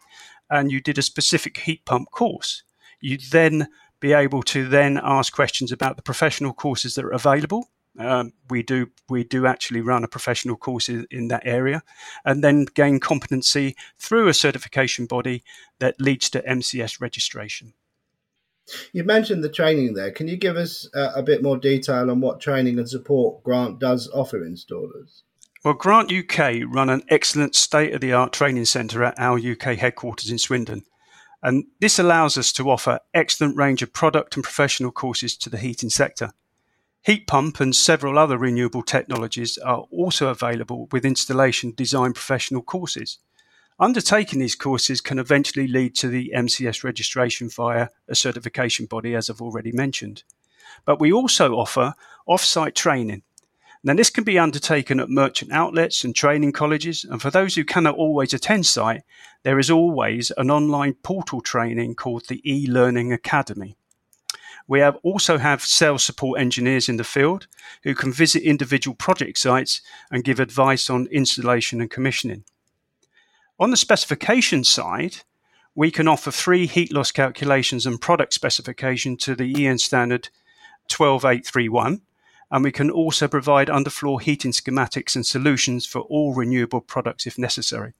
and 0.49 0.73
you 0.73 0.81
did 0.81 0.97
a 0.97 1.01
specific 1.01 1.59
heat 1.59 1.85
pump 1.85 2.11
course. 2.11 2.63
You'd 2.99 3.31
then 3.31 3.69
be 4.01 4.11
able 4.11 4.43
to 4.43 4.67
then 4.67 4.99
ask 5.01 5.31
questions 5.31 5.71
about 5.71 5.95
the 5.95 6.03
professional 6.03 6.51
courses 6.51 6.95
that 6.95 7.05
are 7.05 7.11
available. 7.11 7.69
Um, 7.97 8.33
we 8.49 8.61
do 8.61 8.91
we 9.09 9.23
do 9.23 9.47
actually 9.47 9.81
run 9.81 10.03
a 10.03 10.07
professional 10.07 10.55
course 10.55 10.87
in, 10.87 11.07
in, 11.09 11.29
that 11.29 11.41
area, 11.45 11.81
and 12.23 12.43
then 12.43 12.65
gain 12.65 12.99
competency 12.99 13.75
through 13.97 14.27
a 14.27 14.33
certification 14.33 15.07
body 15.07 15.43
that 15.79 15.99
leads 15.99 16.29
to 16.31 16.43
MCS 16.43 17.01
registration. 17.01 17.73
You 18.91 19.03
mentioned 19.03 19.43
the 19.43 19.49
training 19.49 19.93
there. 19.93 20.11
Can 20.11 20.27
you 20.27 20.37
give 20.37 20.57
us 20.57 20.87
uh, 20.93 21.11
a 21.15 21.23
bit 21.23 21.41
more 21.41 21.57
detail 21.57 22.11
on 22.11 22.21
what 22.21 22.39
training 22.39 22.77
and 22.77 22.87
support 22.87 23.43
Grant 23.43 23.79
does 23.79 24.09
offer 24.13 24.39
installers? 24.41 25.21
Well, 25.63 25.73
Grant 25.73 26.11
UK 26.11 26.61
run 26.67 26.89
an 26.89 27.03
excellent 27.09 27.55
state 27.55 27.93
of 27.93 28.01
the 28.01 28.13
art 28.13 28.33
training 28.33 28.65
centre 28.65 29.03
at 29.03 29.17
our 29.17 29.39
UK 29.39 29.77
headquarters 29.77 30.29
in 30.29 30.37
Swindon. 30.37 30.83
And 31.41 31.65
this 31.79 31.99
allows 31.99 32.37
us 32.37 32.51
to 32.53 32.69
offer 32.69 32.99
excellent 33.13 33.57
range 33.57 33.81
of 33.81 33.93
product 33.93 34.35
and 34.35 34.43
professional 34.43 34.91
courses 34.91 35.37
to 35.37 35.49
the 35.49 35.57
heating 35.57 35.89
sector. 35.89 36.31
Heat 37.07 37.25
pump 37.25 37.61
and 37.61 37.73
several 37.73 38.19
other 38.19 38.37
renewable 38.37 38.83
technologies 38.83 39.57
are 39.59 39.87
also 39.91 40.27
available 40.27 40.89
with 40.91 41.05
installation 41.05 41.71
design 41.73 42.11
professional 42.11 42.61
courses. 42.61 43.19
Undertaking 43.79 44.39
these 44.39 44.55
courses 44.55 44.99
can 44.99 45.17
eventually 45.17 45.69
lead 45.69 45.95
to 45.95 46.09
the 46.09 46.33
MCS 46.35 46.83
registration 46.83 47.47
via 47.47 47.87
a 48.09 48.13
certification 48.13 48.87
body, 48.87 49.15
as 49.15 49.29
I've 49.29 49.39
already 49.39 49.71
mentioned. 49.71 50.23
But 50.83 50.99
we 50.99 51.13
also 51.13 51.53
offer 51.53 51.93
off 52.25 52.43
site 52.43 52.75
training. 52.75 53.23
Now, 53.85 53.93
this 53.93 54.09
can 54.09 54.25
be 54.25 54.37
undertaken 54.37 54.99
at 54.99 55.09
merchant 55.09 55.53
outlets 55.53 56.03
and 56.03 56.13
training 56.13 56.51
colleges. 56.51 57.05
And 57.05 57.21
for 57.21 57.31
those 57.31 57.55
who 57.55 57.63
cannot 57.63 57.95
always 57.95 58.33
attend 58.33 58.65
site, 58.65 59.03
there 59.43 59.59
is 59.59 59.71
always 59.71 60.33
an 60.35 60.51
online 60.51 60.95
portal 61.03 61.39
training 61.39 61.95
called 61.95 62.27
the 62.27 62.41
e 62.43 62.67
Learning 62.67 63.13
Academy. 63.13 63.77
We 64.67 64.79
have 64.81 64.97
also 65.01 65.37
have 65.37 65.61
sales 65.61 66.03
support 66.03 66.39
engineers 66.39 66.89
in 66.89 66.97
the 66.97 67.03
field 67.03 67.47
who 67.83 67.95
can 67.95 68.11
visit 68.11 68.43
individual 68.43 68.95
project 68.95 69.37
sites 69.37 69.81
and 70.11 70.23
give 70.23 70.39
advice 70.39 70.89
on 70.89 71.07
installation 71.07 71.79
and 71.79 71.89
commissioning. 71.89 72.43
On 73.59 73.71
the 73.71 73.77
specification 73.77 74.63
side, 74.63 75.17
we 75.73 75.89
can 75.89 76.07
offer 76.07 76.31
three 76.31 76.67
heat 76.67 76.91
loss 76.91 77.11
calculations 77.11 77.85
and 77.85 78.01
product 78.01 78.33
specification 78.33 79.15
to 79.17 79.35
the 79.35 79.65
EN 79.65 79.77
standard 79.77 80.29
12831, 80.89 82.01
and 82.51 82.63
we 82.63 82.71
can 82.71 82.89
also 82.89 83.27
provide 83.27 83.67
underfloor 83.67 84.21
heating 84.21 84.51
schematics 84.51 85.15
and 85.15 85.25
solutions 85.25 85.85
for 85.85 86.01
all 86.01 86.33
renewable 86.33 86.81
products 86.81 87.25
if 87.25 87.37
necessary. 87.37 87.93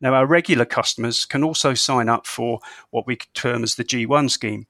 Now, 0.00 0.14
our 0.14 0.26
regular 0.26 0.64
customers 0.64 1.24
can 1.24 1.42
also 1.42 1.74
sign 1.74 2.08
up 2.08 2.26
for 2.26 2.60
what 2.90 3.06
we 3.06 3.16
term 3.16 3.62
as 3.62 3.74
the 3.74 3.84
G1 3.84 4.30
scheme. 4.30 4.66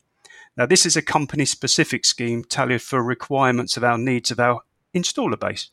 Now, 0.58 0.66
this 0.66 0.84
is 0.84 0.96
a 0.96 1.02
company 1.02 1.44
specific 1.44 2.04
scheme 2.04 2.42
tailored 2.42 2.82
for 2.82 3.00
requirements 3.00 3.76
of 3.76 3.84
our 3.84 3.96
needs 3.96 4.32
of 4.32 4.40
our 4.40 4.62
installer 4.92 5.38
base. 5.38 5.70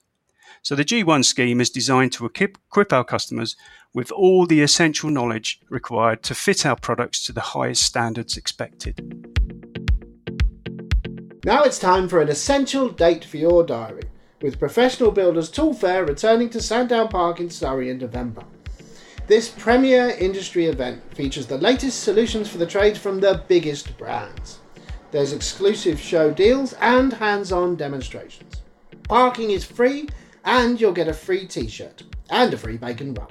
So 0.61 0.75
the 0.75 0.85
G1 0.85 1.25
scheme 1.25 1.59
is 1.59 1.71
designed 1.71 2.11
to 2.13 2.25
equip, 2.27 2.59
equip 2.67 2.93
our 2.93 3.03
customers 3.03 3.55
with 3.95 4.11
all 4.11 4.45
the 4.45 4.61
essential 4.61 5.09
knowledge 5.09 5.59
required 5.71 6.21
to 6.21 6.35
fit 6.35 6.67
our 6.67 6.75
products 6.75 7.23
to 7.25 7.33
the 7.33 7.41
highest 7.41 7.81
standards 7.81 8.37
expected. 8.37 9.01
Now 11.43 11.63
it's 11.63 11.79
time 11.79 12.07
for 12.07 12.21
an 12.21 12.29
essential 12.29 12.89
date 12.89 13.25
for 13.25 13.37
your 13.37 13.63
diary, 13.63 14.03
with 14.39 14.59
Professional 14.59 15.09
Builders 15.09 15.49
Tool 15.49 15.73
Fair 15.73 16.05
returning 16.05 16.51
to 16.51 16.61
Sandown 16.61 17.07
Park 17.07 17.39
in 17.39 17.49
Surrey 17.49 17.89
in 17.89 17.97
November. 17.97 18.43
This 19.25 19.49
premier 19.49 20.09
industry 20.09 20.67
event 20.67 21.01
features 21.15 21.47
the 21.47 21.57
latest 21.57 22.03
solutions 22.03 22.47
for 22.47 22.59
the 22.59 22.67
trade 22.67 22.99
from 22.99 23.19
the 23.19 23.43
biggest 23.47 23.97
brands. 23.97 24.59
There's 25.15 25.31
exclusive 25.31 25.97
show 25.97 26.29
deals 26.29 26.73
and 26.73 27.13
hands 27.13 27.53
on 27.53 27.77
demonstrations. 27.77 28.61
Parking 29.03 29.51
is 29.51 29.63
free 29.63 30.09
and 30.43 30.77
you'll 30.77 30.91
get 30.91 31.07
a 31.07 31.13
free 31.13 31.47
t 31.47 31.69
shirt 31.69 32.03
and 32.29 32.53
a 32.53 32.57
free 32.57 32.75
bacon 32.75 33.13
roll. 33.13 33.29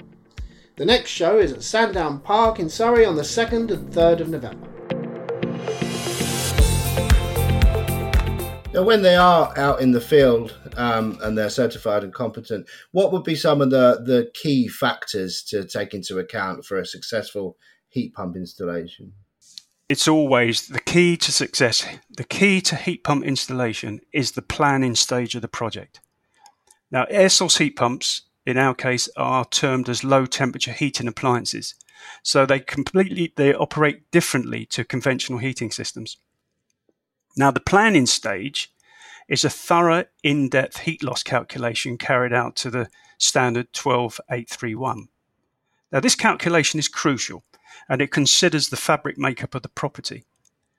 The 0.77 0.85
next 0.85 1.11
show 1.11 1.37
is 1.37 1.53
at 1.53 1.61
Sandown 1.61 2.21
Park 2.21 2.59
in 2.59 2.69
Surrey 2.69 3.05
on 3.05 3.15
the 3.15 3.21
2nd 3.21 3.69
and 3.69 3.93
3rd 3.93 4.19
of 4.21 4.29
November. 4.29 4.67
Now, 8.73 8.81
when 8.81 9.03
they 9.03 9.15
are 9.15 9.55
out 9.55 9.79
in 9.79 9.91
the 9.91 10.01
field 10.01 10.57
um, 10.77 11.19
and 11.21 11.37
they're 11.37 11.51
certified 11.51 12.03
and 12.03 12.11
competent, 12.11 12.67
what 12.93 13.13
would 13.13 13.23
be 13.23 13.35
some 13.35 13.61
of 13.61 13.69
the, 13.69 14.01
the 14.03 14.31
key 14.33 14.67
factors 14.67 15.43
to 15.49 15.63
take 15.63 15.93
into 15.93 16.17
account 16.17 16.65
for 16.65 16.79
a 16.79 16.85
successful 16.87 17.57
heat 17.89 18.15
pump 18.15 18.35
installation? 18.35 19.13
It's 19.87 20.07
always 20.07 20.67
the 20.67 20.79
key 20.79 21.15
to 21.17 21.31
success. 21.31 21.85
The 22.09 22.23
key 22.23 22.59
to 22.61 22.75
heat 22.75 23.03
pump 23.03 23.23
installation 23.23 24.01
is 24.11 24.31
the 24.31 24.41
planning 24.41 24.95
stage 24.95 25.35
of 25.35 25.43
the 25.43 25.47
project. 25.47 25.99
Now, 26.89 27.05
air 27.09 27.29
source 27.29 27.57
heat 27.57 27.75
pumps, 27.75 28.23
in 28.47 28.57
our 28.57 28.73
case, 28.73 29.07
are 29.15 29.45
termed 29.45 29.87
as 29.87 30.03
low 30.03 30.25
temperature 30.25 30.71
heating 30.71 31.07
appliances. 31.07 31.75
So 32.23 32.47
they 32.47 32.59
completely 32.59 33.31
they 33.35 33.53
operate 33.53 34.09
differently 34.09 34.65
to 34.67 34.83
conventional 34.83 35.37
heating 35.37 35.69
systems. 35.69 36.17
Now, 37.37 37.51
the 37.51 37.59
planning 37.59 38.07
stage 38.07 38.71
is 39.27 39.45
a 39.45 39.49
thorough, 39.51 40.05
in-depth 40.23 40.79
heat 40.79 41.03
loss 41.03 41.21
calculation 41.21 41.99
carried 41.99 42.33
out 42.33 42.55
to 42.55 42.71
the 42.71 42.89
standard 43.19 43.71
12831. 43.73 45.09
Now, 45.91 45.99
this 45.99 46.15
calculation 46.15 46.79
is 46.79 46.87
crucial 46.87 47.43
and 47.87 48.01
it 48.01 48.11
considers 48.11 48.69
the 48.69 48.77
fabric 48.77 49.17
makeup 49.17 49.55
of 49.55 49.61
the 49.61 49.69
property. 49.69 50.23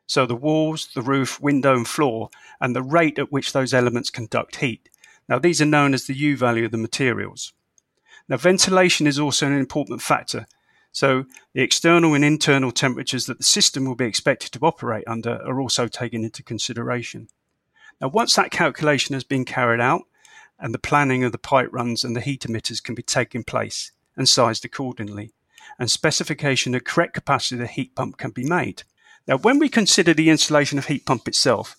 So 0.06 0.26
the 0.26 0.36
walls, 0.36 0.88
the 0.94 1.02
roof, 1.02 1.40
window, 1.40 1.75
and 1.75 1.86
floor, 1.86 2.30
and 2.60 2.75
the 2.75 2.82
rate 2.82 3.18
at 3.18 3.32
which 3.32 3.52
those 3.52 3.75
elements 3.75 4.10
conduct 4.10 4.56
heat. 4.56 4.88
Now, 5.28 5.38
these 5.38 5.60
are 5.60 5.66
known 5.66 5.94
as 5.94 6.06
the 6.06 6.14
U 6.14 6.36
value 6.36 6.66
of 6.66 6.70
the 6.70 6.78
materials. 6.78 7.52
Now, 8.28 8.36
ventilation 8.36 9.06
is 9.06 9.18
also 9.18 9.46
an 9.46 9.58
important 9.58 10.02
factor. 10.02 10.46
So, 10.92 11.26
the 11.52 11.62
external 11.62 12.14
and 12.14 12.25
internal 12.25 12.70
temperatures 12.70 13.26
that 13.26 13.38
the 13.38 13.44
system 13.44 13.84
will 13.84 13.96
be 13.96 14.06
expected 14.06 14.52
to 14.52 14.60
operate 14.60 15.04
under 15.06 15.42
are 15.44 15.60
also 15.60 15.88
taken 15.88 16.25
into 16.25 16.42
consideration. 16.42 17.28
Now, 18.00 18.08
once 18.08 18.34
that 18.34 18.50
calculation 18.50 19.14
has 19.14 19.25
been 19.25 19.44
carried 19.44 19.80
out 19.80 20.02
and 20.58 20.72
the 20.72 20.78
planning 20.78 21.25
of 21.25 21.32
the 21.32 21.38
pipe 21.38 21.68
runs 21.72 22.04
and 22.04 22.14
the 22.14 22.20
heat 22.20 22.42
emitters 22.42 22.82
can 22.82 22.94
be 22.94 23.02
taken 23.02 23.44
place 23.44 23.92
and 24.16 24.28
sized 24.28 24.64
accordingly, 24.64 25.32
and 25.78 25.90
specification 25.90 26.75
of 26.75 26.85
correct 26.85 27.14
capacity 27.14 27.56
of 27.56 27.61
the 27.61 27.66
heat 27.66 27.94
pump 27.94 28.16
can 28.16 28.30
be 28.30 28.44
made. 28.44 28.82
Now, 29.26 29.38
when 29.38 29.58
we 29.58 29.68
consider 29.68 30.14
the 30.14 30.30
installation 30.30 30.78
of 30.78 30.87
heat 30.87 31.04
pump 31.04 31.26
itself, 31.26 31.76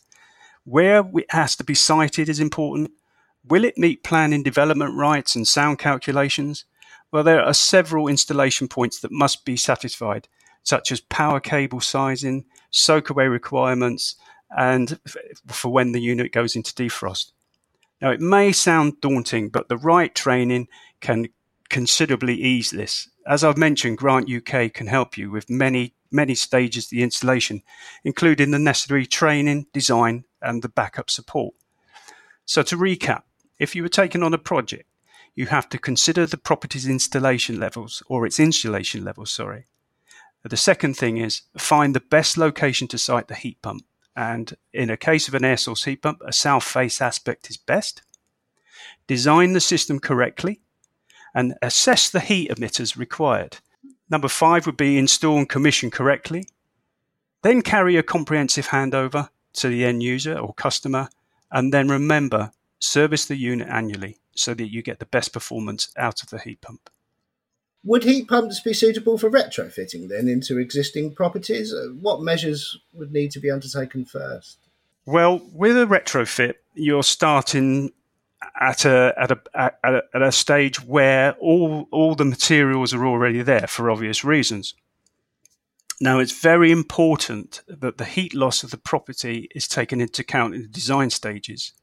where 0.66 1.04
it 1.16 1.32
has 1.32 1.56
to 1.56 1.64
be 1.64 1.74
sited 1.74 2.28
is 2.28 2.40
important, 2.40 2.92
Will 3.48 3.64
it 3.64 3.78
meet 3.78 4.04
planning 4.04 4.44
development 4.44 4.96
rights 4.96 5.36
and 5.36 5.48
sound 5.48 5.80
calculations? 5.80 6.66
Well, 7.12 7.24
there 7.24 7.42
are 7.42 7.54
several 7.54 8.08
installation 8.08 8.68
points 8.68 9.00
that 9.00 9.12
must 9.12 9.46
be 9.46 9.56
satisfied, 9.56 10.28
such 10.64 10.92
as 10.92 11.00
power 11.00 11.40
cable 11.40 11.80
sizing, 11.80 12.46
soakaway 12.74 13.32
requirements, 13.32 14.16
and 14.56 15.00
for 15.48 15.72
when 15.72 15.94
the 15.94 16.02
unit 16.02 16.34
goes 16.34 16.56
into 16.56 16.74
defrost. 16.74 17.32
Now, 18.02 18.12
it 18.12 18.20
may 18.20 18.52
sound 18.52 19.00
daunting, 19.00 19.50
but 19.50 19.70
the 19.70 19.78
right 19.78 20.14
training 20.14 20.68
can 21.00 21.30
considerably 21.70 22.36
ease 22.36 22.72
this. 22.72 23.10
As 23.26 23.44
I've 23.44 23.58
mentioned, 23.58 23.98
Grant 23.98 24.32
UK 24.32 24.74
can 24.74 24.88
help 24.88 25.18
you 25.18 25.30
with 25.30 25.50
many, 25.50 25.96
many 26.12 26.36
stages 26.36 26.86
of 26.86 26.90
the 26.92 27.04
installation, 27.04 27.62
including 28.04 28.52
the 28.52 28.60
necessary 28.60 29.06
training, 29.06 29.68
design, 29.74 30.26
and 30.42 30.62
the 30.62 30.70
backup 30.70 31.10
support. 31.10 31.54
So, 32.46 32.64
to 32.64 32.78
recap, 32.78 33.24
if 33.60 33.76
you 33.76 33.84
were 33.84 33.90
taking 33.90 34.24
on 34.24 34.34
a 34.34 34.38
project, 34.38 34.90
you 35.36 35.48
have 35.48 35.70
to 35.70 35.78
consider 35.78 36.26
the 36.26 36.38
property's 36.38 36.88
installation 36.88 37.60
levels 37.60 38.02
or 38.08 38.26
its 38.26 38.40
insulation 38.40 39.04
levels, 39.04 39.32
sorry. 39.32 39.68
The 40.44 40.58
second 40.58 40.96
thing 40.96 41.18
is 41.18 41.42
find 41.58 41.94
the 41.94 42.00
best 42.00 42.38
location 42.38 42.88
to 42.90 42.98
site 42.98 43.28
the 43.28 43.36
heat 43.36 43.62
pump. 43.62 43.86
And 44.16 44.56
in 44.74 44.90
a 44.90 44.98
case 44.98 45.28
of 45.28 45.34
an 45.34 45.46
air 45.46 45.58
source 45.58 45.84
heat 45.84 46.02
pump, 46.02 46.22
a 46.26 46.32
south 46.32 46.64
face 46.64 47.02
aspect 47.02 47.50
is 47.50 47.58
best. 47.58 48.02
Design 49.08 49.54
the 49.54 49.60
system 49.60 50.00
correctly 50.00 50.62
and 51.38 51.54
assess 51.62 52.10
the 52.10 52.20
heat 52.20 52.50
emitters 52.50 52.98
required. 52.98 53.58
Number 54.10 54.28
five 54.28 54.66
would 54.66 54.76
be 54.76 54.98
install 54.98 55.38
and 55.38 55.48
commission 55.48 55.92
correctly. 55.92 56.48
Then 57.44 57.62
carry 57.62 57.96
a 57.96 58.02
comprehensive 58.02 58.70
handover 58.70 59.30
to 59.54 59.68
the 59.68 59.86
end 59.86 60.02
user 60.02 60.36
or 60.36 60.56
customer. 60.56 61.10
And 61.52 61.72
then 61.72 61.90
remember, 61.90 62.54
service 62.80 63.26
the 63.26 63.36
unit 63.36 63.68
annually 63.68 64.18
so 64.36 64.56
that 64.56 64.72
you 64.74 64.82
get 64.82 64.98
the 64.98 65.06
best 65.06 65.32
performance 65.32 65.90
out 65.96 66.24
of 66.24 66.32
the 66.32 66.40
heat 66.40 66.62
pump. 66.62 66.90
Would 67.84 68.04
heat 68.04 68.28
pumps 68.28 68.60
be 68.60 68.74
suitable 68.74 69.20
for 69.20 69.30
retrofitting 69.30 70.10
then 70.10 70.28
into 70.28 70.58
existing 70.58 71.14
properties? 71.14 71.72
Uh, 71.72 71.90
what 72.02 72.24
measures 72.24 72.80
would 72.94 73.12
need 73.12 73.30
to 73.32 73.40
be 73.40 73.52
undertaken 73.52 74.06
first? 74.06 74.58
Well, 75.06 75.48
with 75.54 75.78
a 75.78 75.86
retrofit, 75.86 76.56
you're 76.74 77.04
starting 77.04 77.92
at 78.60 78.86
a 78.86 79.14
at 79.18 79.32
a 79.32 79.40
at 79.56 79.80
a, 79.84 80.02
at 80.14 80.22
a 80.22 80.32
stage 80.32 80.84
where 80.84 81.34
all 81.34 81.88
all 81.92 82.16
the 82.16 82.26
materials 82.26 82.94
are 82.94 83.06
already 83.06 83.42
there 83.42 83.68
for 83.68 83.90
obvious 83.90 84.24
reasons. 84.24 84.74
Now, 86.00 86.20
it's 86.20 86.40
very 86.40 86.72
important 86.72 87.62
that 87.68 87.98
the 87.98 88.06
heat 88.06 88.36
loss 88.36 88.62
of 88.62 88.70
the 88.70 88.78
property 88.78 89.50
is 89.56 89.68
taken 89.68 90.00
into 90.00 90.22
account 90.22 90.54
in 90.54 90.62
the 90.62 90.68
design 90.68 91.10
stages. 91.10 91.74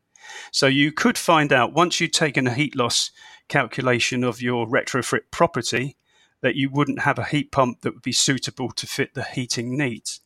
So 0.52 0.68
you 0.68 0.92
could 0.92 1.18
find 1.18 1.52
out 1.52 1.73
once 1.73 2.00
you've 2.00 2.12
taken 2.12 2.46
a 2.46 2.54
heat 2.54 2.76
loss 2.76 3.11
calculation 3.49 4.23
of 4.23 4.40
your 4.40 4.66
retrofit 4.66 5.30
property 5.32 5.96
that 6.42 6.54
you 6.54 6.70
wouldn't 6.70 7.00
have 7.00 7.18
a 7.18 7.25
heat 7.25 7.50
pump 7.50 7.80
that 7.80 7.94
would 7.94 8.02
be 8.02 8.12
suitable 8.12 8.70
to 8.70 8.87
fit 8.87 9.14
the 9.14 9.25
heating 9.25 9.76
needs. 9.76 10.20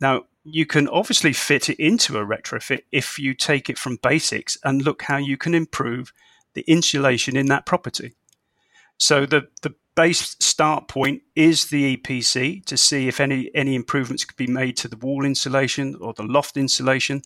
Now, 0.00 0.24
you 0.44 0.66
can 0.66 0.88
obviously 0.88 1.32
fit 1.32 1.68
it 1.68 1.78
into 1.78 2.16
a 2.18 2.24
retrofit 2.24 2.82
if 2.90 3.18
you 3.18 3.34
take 3.34 3.68
it 3.68 3.78
from 3.78 3.98
basics 4.02 4.56
and 4.64 4.82
look 4.82 5.02
how 5.02 5.16
you 5.18 5.36
can 5.36 5.54
improve 5.54 6.12
the 6.54 6.62
insulation 6.62 7.36
in 7.36 7.46
that 7.46 7.66
property. 7.66 8.14
So 8.96 9.26
the, 9.26 9.48
the 9.62 9.74
base 9.94 10.36
start 10.40 10.88
point 10.88 11.22
is 11.34 11.66
the 11.66 11.96
EPC 11.96 12.64
to 12.64 12.76
see 12.76 13.08
if 13.08 13.20
any, 13.20 13.50
any 13.54 13.74
improvements 13.74 14.24
could 14.24 14.36
be 14.36 14.46
made 14.46 14.76
to 14.78 14.88
the 14.88 14.96
wall 14.96 15.24
insulation 15.24 15.96
or 16.00 16.14
the 16.14 16.22
loft 16.22 16.56
insulation, 16.56 17.22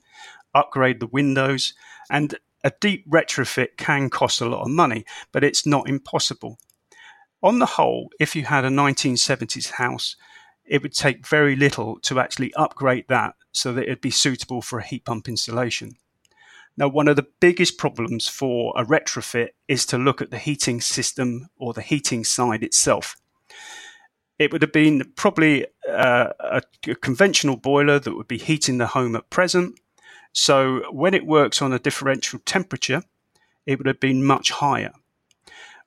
upgrade 0.55 1.01
the 1.01 1.07
windows, 1.07 1.75
and 2.11 2.35
a 2.65 2.73
deep 2.81 3.09
retrofit 3.11 3.77
can 3.77 4.11
cost 4.11 4.41
a 4.41 4.49
lot 4.49 4.63
of 4.63 4.71
money, 4.71 5.05
but 5.33 5.45
it's 5.45 5.67
not 5.67 5.89
impossible. 5.89 6.59
On 7.43 7.59
the 7.59 7.67
whole, 7.67 8.11
if 8.21 8.37
you 8.37 8.45
had 8.45 8.65
a 8.65 8.71
1970s 8.71 9.73
house 9.73 10.17
it 10.65 10.83
would 10.83 10.95
take 10.95 11.27
very 11.27 11.57
little 11.57 11.99
to 12.01 12.21
actually 12.21 12.53
upgrade 12.55 13.07
that 13.09 13.35
so 13.53 13.73
that 13.73 13.85
it'd 13.85 14.01
be 14.01 14.11
suitable 14.11 14.63
for 14.63 14.79
a 14.79 14.85
heat 14.85 15.05
pump 15.05 15.29
installation. 15.29 15.97
Now, 16.77 16.89
one 16.89 17.09
of 17.09 17.17
the 17.17 17.27
biggest 17.41 17.77
problems 17.77 18.29
for 18.29 18.73
a 18.77 18.85
retrofit 18.85 19.51
is 19.69 19.85
to 19.87 19.99
look 19.99 20.23
at 20.23 20.31
the 20.31 20.39
heating 20.39 20.81
system 20.81 21.49
or 21.59 21.75
the 21.75 21.83
heating 21.83 22.25
side 22.25 22.63
itself. 22.63 23.17
It 24.39 24.53
would 24.53 24.63
have 24.63 24.73
been 24.73 25.13
probably 25.15 25.67
uh, 25.89 26.31
a, 26.41 26.63
a 26.89 26.95
conventional 26.95 27.57
boiler 27.57 27.99
that 27.99 28.17
would 28.17 28.29
be 28.29 28.39
heating 28.39 28.79
the 28.79 28.87
home 28.89 29.15
at 29.15 29.29
present. 29.29 29.79
So, 30.33 30.91
when 30.91 31.13
it 31.13 31.27
works 31.27 31.61
on 31.61 31.75
a 31.75 31.79
differential 31.79 32.41
temperature, 32.47 33.03
it 33.67 33.79
would 33.79 33.87
have 33.87 34.01
been 34.01 34.25
much 34.25 34.51
higher. 34.51 34.93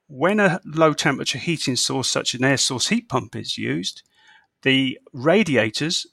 When 0.07 0.39
a 0.39 0.61
low 0.63 0.93
temperature 0.93 1.39
heating 1.39 1.75
source, 1.75 2.07
such 2.07 2.35
as 2.35 2.39
an 2.39 2.45
air 2.45 2.57
source 2.57 2.89
heat 2.89 3.09
pump, 3.09 3.35
is 3.35 3.57
used, 3.57 4.03
the 4.65 4.99
radiators 5.13 6.07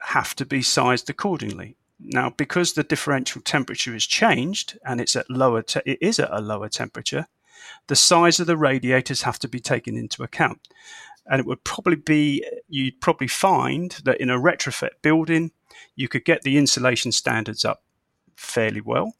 have 0.00 0.34
to 0.34 0.46
be 0.46 0.62
sized 0.62 1.10
accordingly. 1.10 1.76
Now, 2.00 2.30
because 2.30 2.72
the 2.72 2.82
differential 2.82 3.42
temperature 3.42 3.92
has 3.92 4.06
changed 4.06 4.78
and 4.84 4.98
it's 4.98 5.14
at 5.14 5.30
lower, 5.30 5.60
te- 5.60 5.82
it 5.84 5.98
is 6.00 6.18
at 6.18 6.32
a 6.32 6.40
lower 6.40 6.70
temperature, 6.70 7.26
the 7.86 7.96
size 7.96 8.40
of 8.40 8.46
the 8.46 8.56
radiators 8.56 9.22
have 9.22 9.38
to 9.40 9.48
be 9.48 9.60
taken 9.60 9.94
into 9.94 10.22
account. 10.22 10.68
And 11.26 11.38
it 11.38 11.44
would 11.44 11.64
probably 11.64 11.96
be, 11.96 12.42
you'd 12.66 13.02
probably 13.02 13.28
find 13.28 13.90
that 14.04 14.20
in 14.22 14.30
a 14.30 14.38
retrofit 14.38 15.02
building, 15.02 15.50
you 15.94 16.08
could 16.08 16.24
get 16.24 16.42
the 16.42 16.56
insulation 16.56 17.12
standards 17.12 17.62
up 17.62 17.82
fairly 18.36 18.80
well. 18.80 19.12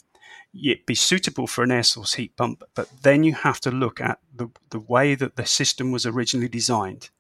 It'd 0.55 0.87
be 0.87 0.95
suitable 0.95 1.47
for 1.47 1.63
an 1.63 1.73
air 1.73 1.83
source 1.83 2.15
heat 2.15 2.37
pump, 2.37 2.65
but 2.75 2.89
then 3.03 3.23
you 3.23 3.35
have 3.35 3.61
to 3.61 3.71
look 3.71 4.01
at 4.01 4.19
the, 4.35 4.49
the 4.71 4.81
way 4.81 5.15
that 5.15 5.37
the 5.37 5.45
system 5.45 5.93
was 5.93 6.07
originally 6.07 6.49
designed. 6.49 7.11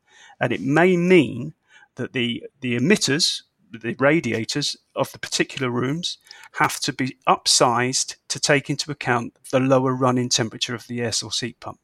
And 0.40 0.50
it 0.50 0.62
may 0.62 0.96
mean 0.96 1.52
that 1.98 2.14
the, 2.14 2.44
the 2.60 2.78
emitters, 2.78 3.42
the 3.70 3.94
radiators 3.98 4.76
of 4.96 5.12
the 5.12 5.18
particular 5.18 5.70
rooms, 5.70 6.16
have 6.52 6.80
to 6.80 6.92
be 6.92 7.18
upsized 7.28 8.16
to 8.28 8.40
take 8.40 8.70
into 8.70 8.90
account 8.90 9.36
the 9.52 9.60
lower 9.60 9.92
running 9.92 10.30
temperature 10.30 10.74
of 10.74 10.86
the 10.86 11.02
air 11.02 11.12
source 11.12 11.40
heat 11.40 11.60
pump. 11.60 11.78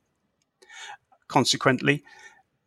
Consequently, 1.29 2.03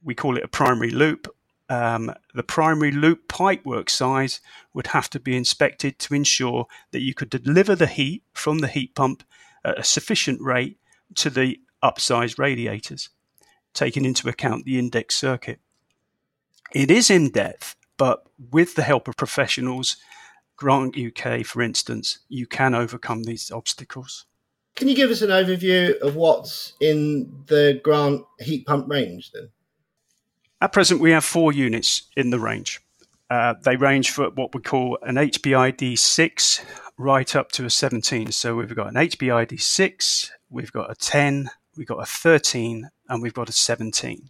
we 0.03 0.13
call 0.13 0.37
it 0.37 0.43
a 0.43 0.47
primary 0.47 0.91
loop. 0.91 1.27
Um, 1.69 2.13
the 2.33 2.43
primary 2.43 2.91
loop 2.91 3.27
pipework 3.27 3.89
size 3.89 4.39
would 4.73 4.87
have 4.87 5.09
to 5.09 5.19
be 5.19 5.35
inspected 5.35 5.99
to 5.99 6.13
ensure 6.13 6.67
that 6.91 7.01
you 7.01 7.13
could 7.13 7.29
deliver 7.29 7.75
the 7.75 7.87
heat 7.87 8.23
from 8.33 8.59
the 8.59 8.67
heat 8.67 8.95
pump 8.95 9.23
at 9.65 9.79
a 9.79 9.83
sufficient 9.83 10.41
rate 10.41 10.77
to 11.15 11.29
the 11.29 11.59
upsized 11.83 12.37
radiators, 12.37 13.09
taking 13.73 14.05
into 14.05 14.29
account 14.29 14.65
the 14.65 14.79
index 14.79 15.15
circuit. 15.15 15.59
It 16.73 16.91
is 16.91 17.09
in 17.09 17.29
depth, 17.29 17.75
but 17.97 18.23
with 18.51 18.75
the 18.75 18.83
help 18.83 19.07
of 19.07 19.17
professionals, 19.17 19.97
Grant 20.57 20.97
UK, 20.97 21.45
for 21.45 21.61
instance, 21.61 22.19
you 22.29 22.47
can 22.47 22.73
overcome 22.73 23.23
these 23.23 23.51
obstacles. 23.51 24.25
Can 24.75 24.87
you 24.87 24.95
give 24.95 25.09
us 25.09 25.21
an 25.21 25.29
overview 25.29 25.97
of 25.99 26.15
what's 26.15 26.73
in 26.79 27.43
the 27.47 27.79
Grant 27.83 28.23
heat 28.39 28.65
pump 28.65 28.89
range 28.89 29.31
then? 29.31 29.49
At 30.61 30.73
present, 30.73 30.99
we 30.99 31.11
have 31.11 31.23
four 31.23 31.53
units 31.53 32.03
in 32.15 32.31
the 32.31 32.39
range. 32.39 32.81
Uh, 33.29 33.55
they 33.63 33.75
range 33.75 34.11
for 34.11 34.29
what 34.31 34.55
we 34.55 34.61
call 34.61 34.97
an 35.01 35.15
HPID 35.15 35.97
6 35.97 36.65
right 36.97 37.35
up 37.35 37.51
to 37.53 37.65
a 37.65 37.69
17. 37.69 38.31
So 38.31 38.55
we've 38.55 38.75
got 38.75 38.87
an 38.87 38.95
HPID 38.95 39.59
6, 39.61 40.31
we've 40.49 40.71
got 40.71 40.89
a 40.89 40.95
10, 40.95 41.49
we've 41.75 41.87
got 41.87 42.01
a 42.01 42.05
13, 42.05 42.89
and 43.09 43.21
we've 43.21 43.33
got 43.33 43.49
a 43.49 43.51
17. 43.51 44.29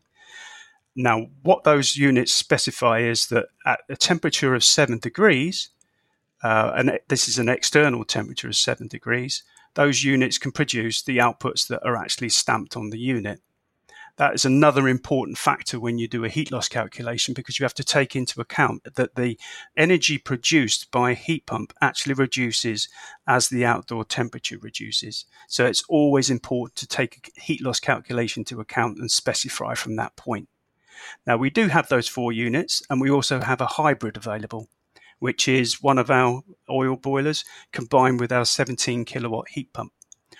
Now, 0.99 1.27
what 1.43 1.63
those 1.63 1.95
units 1.95 2.33
specify 2.33 3.01
is 3.01 3.27
that 3.27 3.45
at 3.67 3.81
a 3.88 3.95
temperature 3.95 4.55
of 4.55 4.63
seven 4.63 4.97
degrees, 4.97 5.69
uh, 6.43 6.71
and 6.75 6.99
this 7.07 7.27
is 7.27 7.38
an 7.38 7.49
external 7.49 8.03
temperature 8.03 8.47
of 8.47 8.55
seven 8.55 8.88
degrees, 8.88 9.43
those 9.75 10.03
units 10.03 10.39
can 10.39 10.51
produce 10.51 11.03
the 11.03 11.19
outputs 11.19 11.67
that 11.67 11.86
are 11.86 11.95
actually 11.95 12.29
stamped 12.29 12.75
on 12.75 12.89
the 12.89 12.97
unit. 12.97 13.41
That 14.15 14.33
is 14.33 14.43
another 14.43 14.88
important 14.88 15.38
factor 15.38 15.79
when 15.79 15.99
you 15.99 16.07
do 16.07 16.25
a 16.25 16.29
heat 16.29 16.51
loss 16.51 16.67
calculation 16.67 17.36
because 17.36 17.60
you 17.60 17.63
have 17.65 17.75
to 17.75 17.83
take 17.83 18.15
into 18.15 18.41
account 18.41 18.95
that 18.95 19.13
the 19.13 19.38
energy 19.77 20.17
produced 20.17 20.89
by 20.89 21.12
a 21.12 21.13
heat 21.13 21.45
pump 21.45 21.73
actually 21.79 22.15
reduces 22.15 22.89
as 23.27 23.49
the 23.49 23.65
outdoor 23.65 24.03
temperature 24.03 24.57
reduces. 24.57 25.25
So 25.47 25.67
it's 25.67 25.83
always 25.88 26.31
important 26.31 26.75
to 26.77 26.88
take 26.88 27.31
a 27.38 27.39
heat 27.39 27.62
loss 27.62 27.79
calculation 27.79 28.43
to 28.45 28.60
account 28.60 28.97
and 28.97 29.12
specify 29.12 29.75
from 29.75 29.95
that 29.97 30.15
point. 30.15 30.49
Now, 31.25 31.38
we 31.38 31.49
do 31.49 31.67
have 31.67 31.89
those 31.89 32.07
four 32.07 32.31
units, 32.31 32.81
and 32.89 33.01
we 33.01 33.10
also 33.10 33.41
have 33.41 33.62
a 33.62 33.65
hybrid 33.65 34.17
available, 34.17 34.69
which 35.19 35.47
is 35.47 35.81
one 35.81 35.97
of 35.97 36.12
our 36.12 36.41
oil 36.69 36.95
boilers 36.95 37.43
combined 37.71 38.19
with 38.19 38.31
our 38.31 38.45
17 38.45 39.05
kilowatt 39.05 39.49
heat 39.49 39.73
pump. 39.73 39.93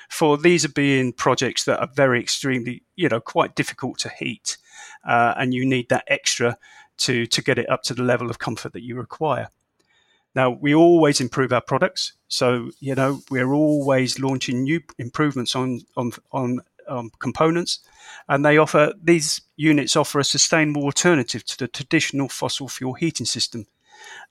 For 0.10 0.38
these 0.38 0.64
are 0.64 0.70
being 0.70 1.14
projects 1.14 1.66
that 1.66 1.80
are 1.80 1.90
very 1.94 2.20
extremely, 2.20 2.84
you 2.96 3.10
know, 3.10 3.20
quite 3.20 3.56
difficult 3.56 4.00
to 4.00 4.10
heat, 4.10 4.58
uh, 5.06 5.34
and 5.38 5.54
you 5.54 5.66
need 5.66 5.90
that 5.90 6.06
extra 6.08 6.58
to 6.98 7.28
to 7.28 7.44
get 7.44 7.60
it 7.60 7.70
up 7.70 7.84
to 7.84 7.94
the 7.94 8.04
level 8.04 8.30
of 8.30 8.40
comfort 8.40 8.74
that 8.74 8.84
you 8.84 8.96
require. 8.96 9.50
Now, 10.38 10.52
we 10.52 10.76
always 10.76 11.20
improve 11.20 11.52
our 11.52 11.62
products. 11.62 12.14
So, 12.28 12.70
you 12.80 12.94
know, 12.94 13.22
we're 13.32 13.52
always 13.54 14.20
launching 14.20 14.62
new 14.62 14.82
improvements 15.00 15.56
on, 15.56 15.82
on, 15.96 16.12
on 16.32 16.60
um, 16.88 17.12
components, 17.20 17.80
and 18.28 18.44
they 18.44 18.58
offer 18.58 18.94
these 19.02 19.42
units 19.56 19.96
offer 19.96 20.20
a 20.20 20.24
sustainable 20.24 20.84
alternative 20.84 21.44
to 21.46 21.58
the 21.58 21.68
traditional 21.68 22.30
fossil 22.30 22.68
fuel 22.68 22.94
heating 22.94 23.26
system. 23.26 23.66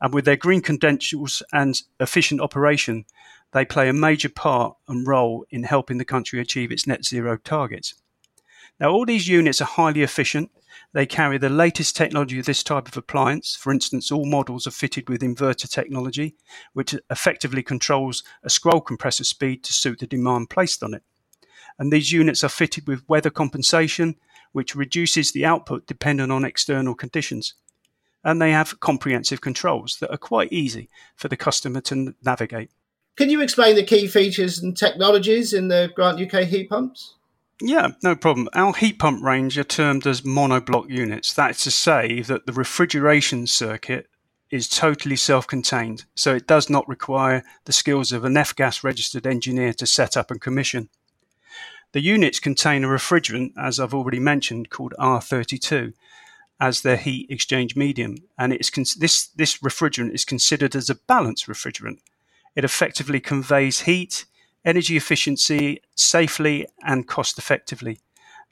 And 0.00 0.14
with 0.14 0.24
their 0.24 0.36
green 0.36 0.62
credentials 0.62 1.42
and 1.52 1.82
efficient 2.00 2.40
operation, 2.40 3.04
They 3.52 3.64
play 3.64 3.88
a 3.88 3.92
major 3.94 4.28
part 4.28 4.76
and 4.88 5.06
role 5.06 5.46
in 5.50 5.62
helping 5.62 5.98
the 5.98 6.04
country 6.04 6.40
achieve 6.40 6.70
its 6.70 6.86
net 6.86 7.04
zero 7.04 7.36
targets. 7.36 7.94
Now, 8.78 8.90
all 8.90 9.06
these 9.06 9.28
units 9.28 9.62
are 9.62 9.64
highly 9.66 10.02
efficient. 10.02 10.50
They 10.92 11.06
carry 11.06 11.38
the 11.38 11.48
latest 11.48 11.96
technology 11.96 12.38
of 12.38 12.44
this 12.44 12.62
type 12.62 12.86
of 12.86 12.96
appliance. 12.96 13.56
For 13.56 13.72
instance, 13.72 14.12
all 14.12 14.26
models 14.26 14.66
are 14.66 14.72
fitted 14.72 15.08
with 15.08 15.22
inverter 15.22 15.70
technology, 15.70 16.36
which 16.74 16.94
effectively 17.10 17.62
controls 17.62 18.22
a 18.42 18.50
scroll 18.50 18.82
compressor 18.82 19.24
speed 19.24 19.64
to 19.64 19.72
suit 19.72 20.00
the 20.00 20.06
demand 20.06 20.50
placed 20.50 20.82
on 20.82 20.92
it. 20.92 21.02
And 21.78 21.92
these 21.92 22.12
units 22.12 22.42
are 22.42 22.48
fitted 22.48 22.86
with 22.86 23.08
weather 23.08 23.30
compensation, 23.30 24.16
which 24.52 24.74
reduces 24.74 25.32
the 25.32 25.44
output 25.44 25.86
dependent 25.86 26.32
on 26.32 26.44
external 26.44 26.94
conditions. 26.94 27.54
And 28.24 28.40
they 28.40 28.52
have 28.52 28.80
comprehensive 28.80 29.40
controls 29.40 29.98
that 30.00 30.10
are 30.10 30.16
quite 30.16 30.52
easy 30.52 30.88
for 31.14 31.28
the 31.28 31.36
customer 31.36 31.80
to 31.82 32.14
navigate. 32.24 32.70
Can 33.16 33.30
you 33.30 33.40
explain 33.40 33.76
the 33.76 33.82
key 33.82 34.08
features 34.08 34.58
and 34.58 34.76
technologies 34.76 35.52
in 35.52 35.68
the 35.68 35.90
Grant 35.94 36.20
UK 36.20 36.44
heat 36.44 36.68
pumps? 36.68 37.14
Yeah, 37.62 37.88
no 38.02 38.14
problem. 38.14 38.48
Our 38.52 38.74
heat 38.74 38.98
pump 38.98 39.22
range 39.22 39.56
are 39.56 39.64
termed 39.64 40.06
as 40.06 40.20
monoblock 40.20 40.90
units. 40.90 41.32
That's 41.32 41.64
to 41.64 41.70
say 41.70 42.20
that 42.22 42.44
the 42.44 42.52
refrigeration 42.52 43.46
circuit 43.46 44.08
is 44.50 44.68
totally 44.68 45.16
self 45.16 45.46
contained, 45.46 46.04
so 46.14 46.34
it 46.34 46.46
does 46.46 46.68
not 46.68 46.86
require 46.88 47.42
the 47.64 47.72
skills 47.72 48.12
of 48.12 48.24
an 48.24 48.36
F 48.36 48.54
gas 48.54 48.84
registered 48.84 49.26
engineer 49.26 49.72
to 49.74 49.86
set 49.86 50.16
up 50.16 50.30
and 50.30 50.40
commission. 50.40 50.90
The 51.96 52.02
units 52.02 52.40
contain 52.40 52.84
a 52.84 52.88
refrigerant, 52.88 53.52
as 53.56 53.80
I've 53.80 53.94
already 53.94 54.20
mentioned, 54.20 54.68
called 54.68 54.92
R32 54.98 55.94
as 56.60 56.82
their 56.82 56.98
heat 56.98 57.30
exchange 57.30 57.74
medium, 57.74 58.16
and 58.36 58.52
it's 58.52 58.68
con- 58.68 58.84
this, 58.98 59.28
this 59.28 59.56
refrigerant 59.60 60.12
is 60.12 60.26
considered 60.26 60.76
as 60.76 60.90
a 60.90 60.96
balanced 60.96 61.46
refrigerant. 61.46 62.00
It 62.54 62.64
effectively 62.64 63.18
conveys 63.18 63.80
heat, 63.80 64.26
energy 64.62 64.98
efficiency 64.98 65.80
safely 65.94 66.66
and 66.84 67.08
cost 67.08 67.38
effectively. 67.38 68.00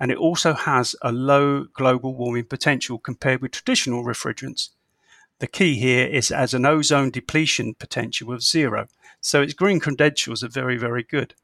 And 0.00 0.11
it 0.11 0.16
also 0.16 0.54
has 0.54 0.96
a 1.02 1.12
low 1.12 1.64
global 1.64 2.14
warming 2.14 2.46
potential 2.46 2.98
compared 2.98 3.42
with 3.42 3.50
traditional 3.50 4.07
refrigerants. 4.07 4.70
The 5.40 5.48
key 5.48 5.74
here 5.74 6.07
is 6.07 6.30
as 6.30 6.54
an 6.54 6.64
ozone 6.64 7.11
depletion 7.11 7.74
potential 7.74 8.33
of 8.33 8.42
zero. 8.42 8.88
So 9.20 9.42
its 9.42 9.52
green 9.52 9.80
credentials 9.80 10.42
are 10.42 10.48
very, 10.48 10.78
very 10.78 11.02
good. 11.02 11.35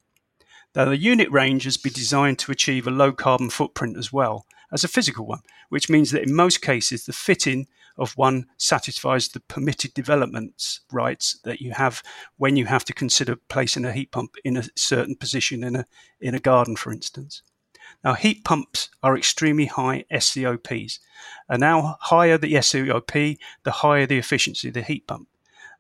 Now, 0.75 0.85
the 0.85 0.97
unit 0.97 1.31
range 1.33 1.65
has 1.65 1.77
been 1.77 1.93
designed 1.93 2.39
to 2.41 2.53
achieve 2.53 2.87
a 2.87 2.93
low 2.93 3.13
carbon 3.13 3.51
footprint 3.51 3.97
as 3.97 4.13
well 4.13 4.47
as 4.73 4.85
a 4.85 4.89
physical 4.89 5.27
one, 5.27 5.41
which 5.69 5.91
means 5.91 6.13
that 6.13 6.23
in 6.23 6.35
most 6.35 6.63
cases 6.63 7.05
the 7.05 7.13
fitting 7.13 7.67
of 7.99 8.17
one 8.17 8.47
satisfies 8.57 9.29
the 9.29 9.41
permitted 9.41 9.93
development 9.95 10.79
rights 10.93 11.41
that 11.45 11.61
you 11.61 11.73
have 11.73 12.03
when 12.37 12.57
you 12.57 12.67
have 12.67 12.85
to 12.85 12.93
consider 12.93 13.37
placing 13.49 13.85
a 13.85 13.93
heat 13.93 14.13
pump 14.13 14.37
in 14.45 14.57
a 14.57 14.65
certain 14.77 15.17
position 15.17 15.65
in 15.65 15.75
a 15.75 15.85
in 16.21 16.35
a 16.35 16.41
garden, 16.41 16.77
for 16.77 16.93
instance. 16.93 17.43
Now, 18.05 18.15
heat 18.15 18.45
pumps 18.45 18.89
are 19.03 19.17
extremely 19.17 19.67
high 19.67 20.05
SCOPs, 20.11 21.01
and 21.49 21.61
now 21.61 21.97
higher 22.01 22.39
the 22.39 22.55
SCOP, 22.55 23.39
the 23.65 23.71
higher 23.71 24.07
the 24.07 24.19
efficiency 24.19 24.69
of 24.69 24.75
the 24.75 24.83
heat 24.83 25.07
pump. 25.07 25.29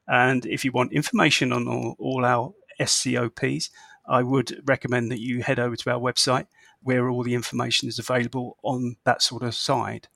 And 0.09 0.45
if 0.45 0.65
you 0.65 0.73
want 0.73 0.93
information 0.93 1.53
on 1.53 1.69
all, 1.69 1.95
all 1.99 2.25
our 2.25 2.53
SCOPs, 2.81 3.71
I 4.07 4.23
would 4.23 4.63
recommend 4.67 5.11
that 5.11 5.21
you 5.21 5.43
head 5.43 5.59
over 5.59 5.77
to 5.77 5.91
our 5.91 6.01
website 6.01 6.47
where 6.83 7.09
all 7.09 7.23
the 7.23 7.35
information 7.35 7.89
is 7.89 7.99
available 7.99 8.57
on 8.63 8.97
that 9.05 9.23
sort 9.23 9.43
of 9.43 9.55
side. 9.55 10.09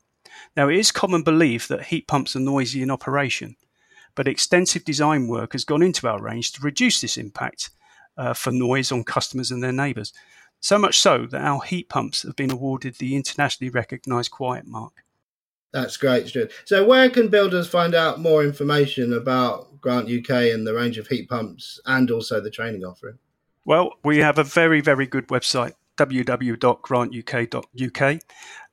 Now, 0.56 0.68
it 0.68 0.76
is 0.76 0.90
common 0.90 1.22
belief 1.22 1.68
that 1.68 1.84
heat 1.84 2.08
pumps 2.08 2.34
are 2.34 2.40
noisy 2.40 2.82
in 2.82 2.90
operation, 2.90 3.56
but 4.14 4.28
extensive 4.28 4.84
design 4.84 5.28
work 5.28 5.52
has 5.52 5.64
gone 5.64 5.82
into 5.82 6.08
our 6.08 6.20
range 6.20 6.52
to 6.52 6.62
reduce 6.62 7.00
this 7.00 7.16
impact 7.16 7.70
uh, 8.16 8.32
for 8.32 8.50
noise 8.50 8.90
on 8.90 9.04
customers 9.04 9.50
and 9.50 9.62
their 9.62 9.72
neighbours. 9.72 10.12
So 10.60 10.78
much 10.78 10.98
so 10.98 11.26
that 11.26 11.42
our 11.42 11.62
heat 11.62 11.88
pumps 11.88 12.22
have 12.22 12.36
been 12.36 12.50
awarded 12.50 12.96
the 12.96 13.16
internationally 13.16 13.70
recognised 13.70 14.30
Quiet 14.30 14.66
Mark. 14.66 15.04
That's 15.72 15.96
great, 15.96 16.28
Stuart. 16.28 16.52
So, 16.64 16.86
where 16.86 17.10
can 17.10 17.28
builders 17.28 17.68
find 17.68 17.96
out 17.96 18.20
more 18.20 18.44
information 18.44 19.12
about 19.12 19.80
Grant 19.80 20.08
UK 20.08 20.52
and 20.52 20.64
the 20.64 20.72
range 20.72 20.98
of 20.98 21.08
heat 21.08 21.28
pumps 21.28 21.80
and 21.84 22.10
also 22.12 22.40
the 22.40 22.50
training 22.50 22.84
offering? 22.84 23.18
Well, 23.64 23.94
we 24.04 24.18
have 24.18 24.38
a 24.38 24.44
very, 24.44 24.82
very 24.82 25.06
good 25.06 25.28
website, 25.28 25.72
www.grantuk.uk. 25.96 28.20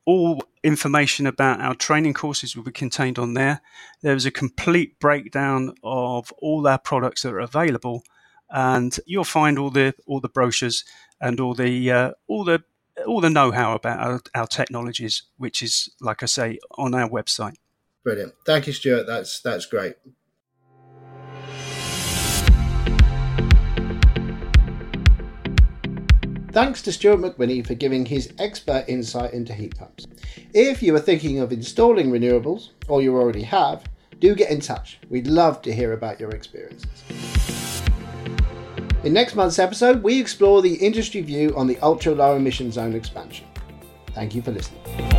All 0.04 0.42
information 0.62 1.26
about 1.26 1.60
our 1.60 1.74
training 1.74 2.14
courses 2.14 2.56
will 2.56 2.64
be 2.64 2.72
contained 2.72 3.18
on 3.18 3.34
there. 3.34 3.60
There's 4.02 4.26
a 4.26 4.30
complete 4.30 4.98
breakdown 4.98 5.74
of 5.82 6.32
all 6.38 6.66
our 6.66 6.78
products 6.78 7.22
that 7.22 7.32
are 7.32 7.38
available, 7.38 8.02
and 8.50 8.98
you'll 9.06 9.24
find 9.24 9.58
all 9.58 9.70
the 9.70 9.94
all 10.06 10.20
the 10.20 10.28
brochures 10.28 10.84
and 11.20 11.40
all 11.40 11.54
the 11.54 11.90
uh, 11.90 12.12
all 12.26 12.44
the 12.44 12.62
all 13.06 13.20
the 13.20 13.30
know-how 13.30 13.74
about 13.74 14.00
our, 14.00 14.20
our 14.34 14.46
technologies, 14.46 15.22
which 15.38 15.62
is, 15.62 15.90
like 16.00 16.22
I 16.22 16.26
say, 16.26 16.58
on 16.76 16.94
our 16.94 17.08
website. 17.08 17.56
Brilliant. 18.04 18.34
Thank 18.44 18.66
you, 18.66 18.72
Stuart. 18.72 19.06
That's 19.06 19.40
that's 19.40 19.66
great. 19.66 19.94
Thanks 26.52 26.82
to 26.82 26.92
Stuart 26.92 27.20
McWhinnie 27.20 27.66
for 27.66 27.72
giving 27.72 28.04
his 28.04 28.30
expert 28.38 28.84
insight 28.86 29.32
into 29.32 29.54
heat 29.54 29.74
pumps. 29.74 30.06
If 30.52 30.82
you 30.82 30.94
are 30.94 31.00
thinking 31.00 31.38
of 31.38 31.50
installing 31.50 32.10
renewables, 32.10 32.70
or 32.88 33.00
you 33.00 33.16
already 33.16 33.42
have, 33.44 33.84
do 34.18 34.34
get 34.34 34.50
in 34.50 34.60
touch. 34.60 34.98
We'd 35.08 35.26
love 35.26 35.62
to 35.62 35.74
hear 35.74 35.94
about 35.94 36.20
your 36.20 36.28
experiences. 36.32 36.90
In 39.02 39.14
next 39.14 39.34
month's 39.34 39.58
episode, 39.58 40.02
we 40.02 40.20
explore 40.20 40.60
the 40.60 40.74
industry 40.74 41.22
view 41.22 41.54
on 41.56 41.66
the 41.66 41.78
ultra 41.78 42.14
low 42.14 42.36
emission 42.36 42.70
zone 42.70 42.94
expansion. 42.94 43.46
Thank 44.08 44.34
you 44.34 44.42
for 44.42 44.52
listening. 44.52 45.11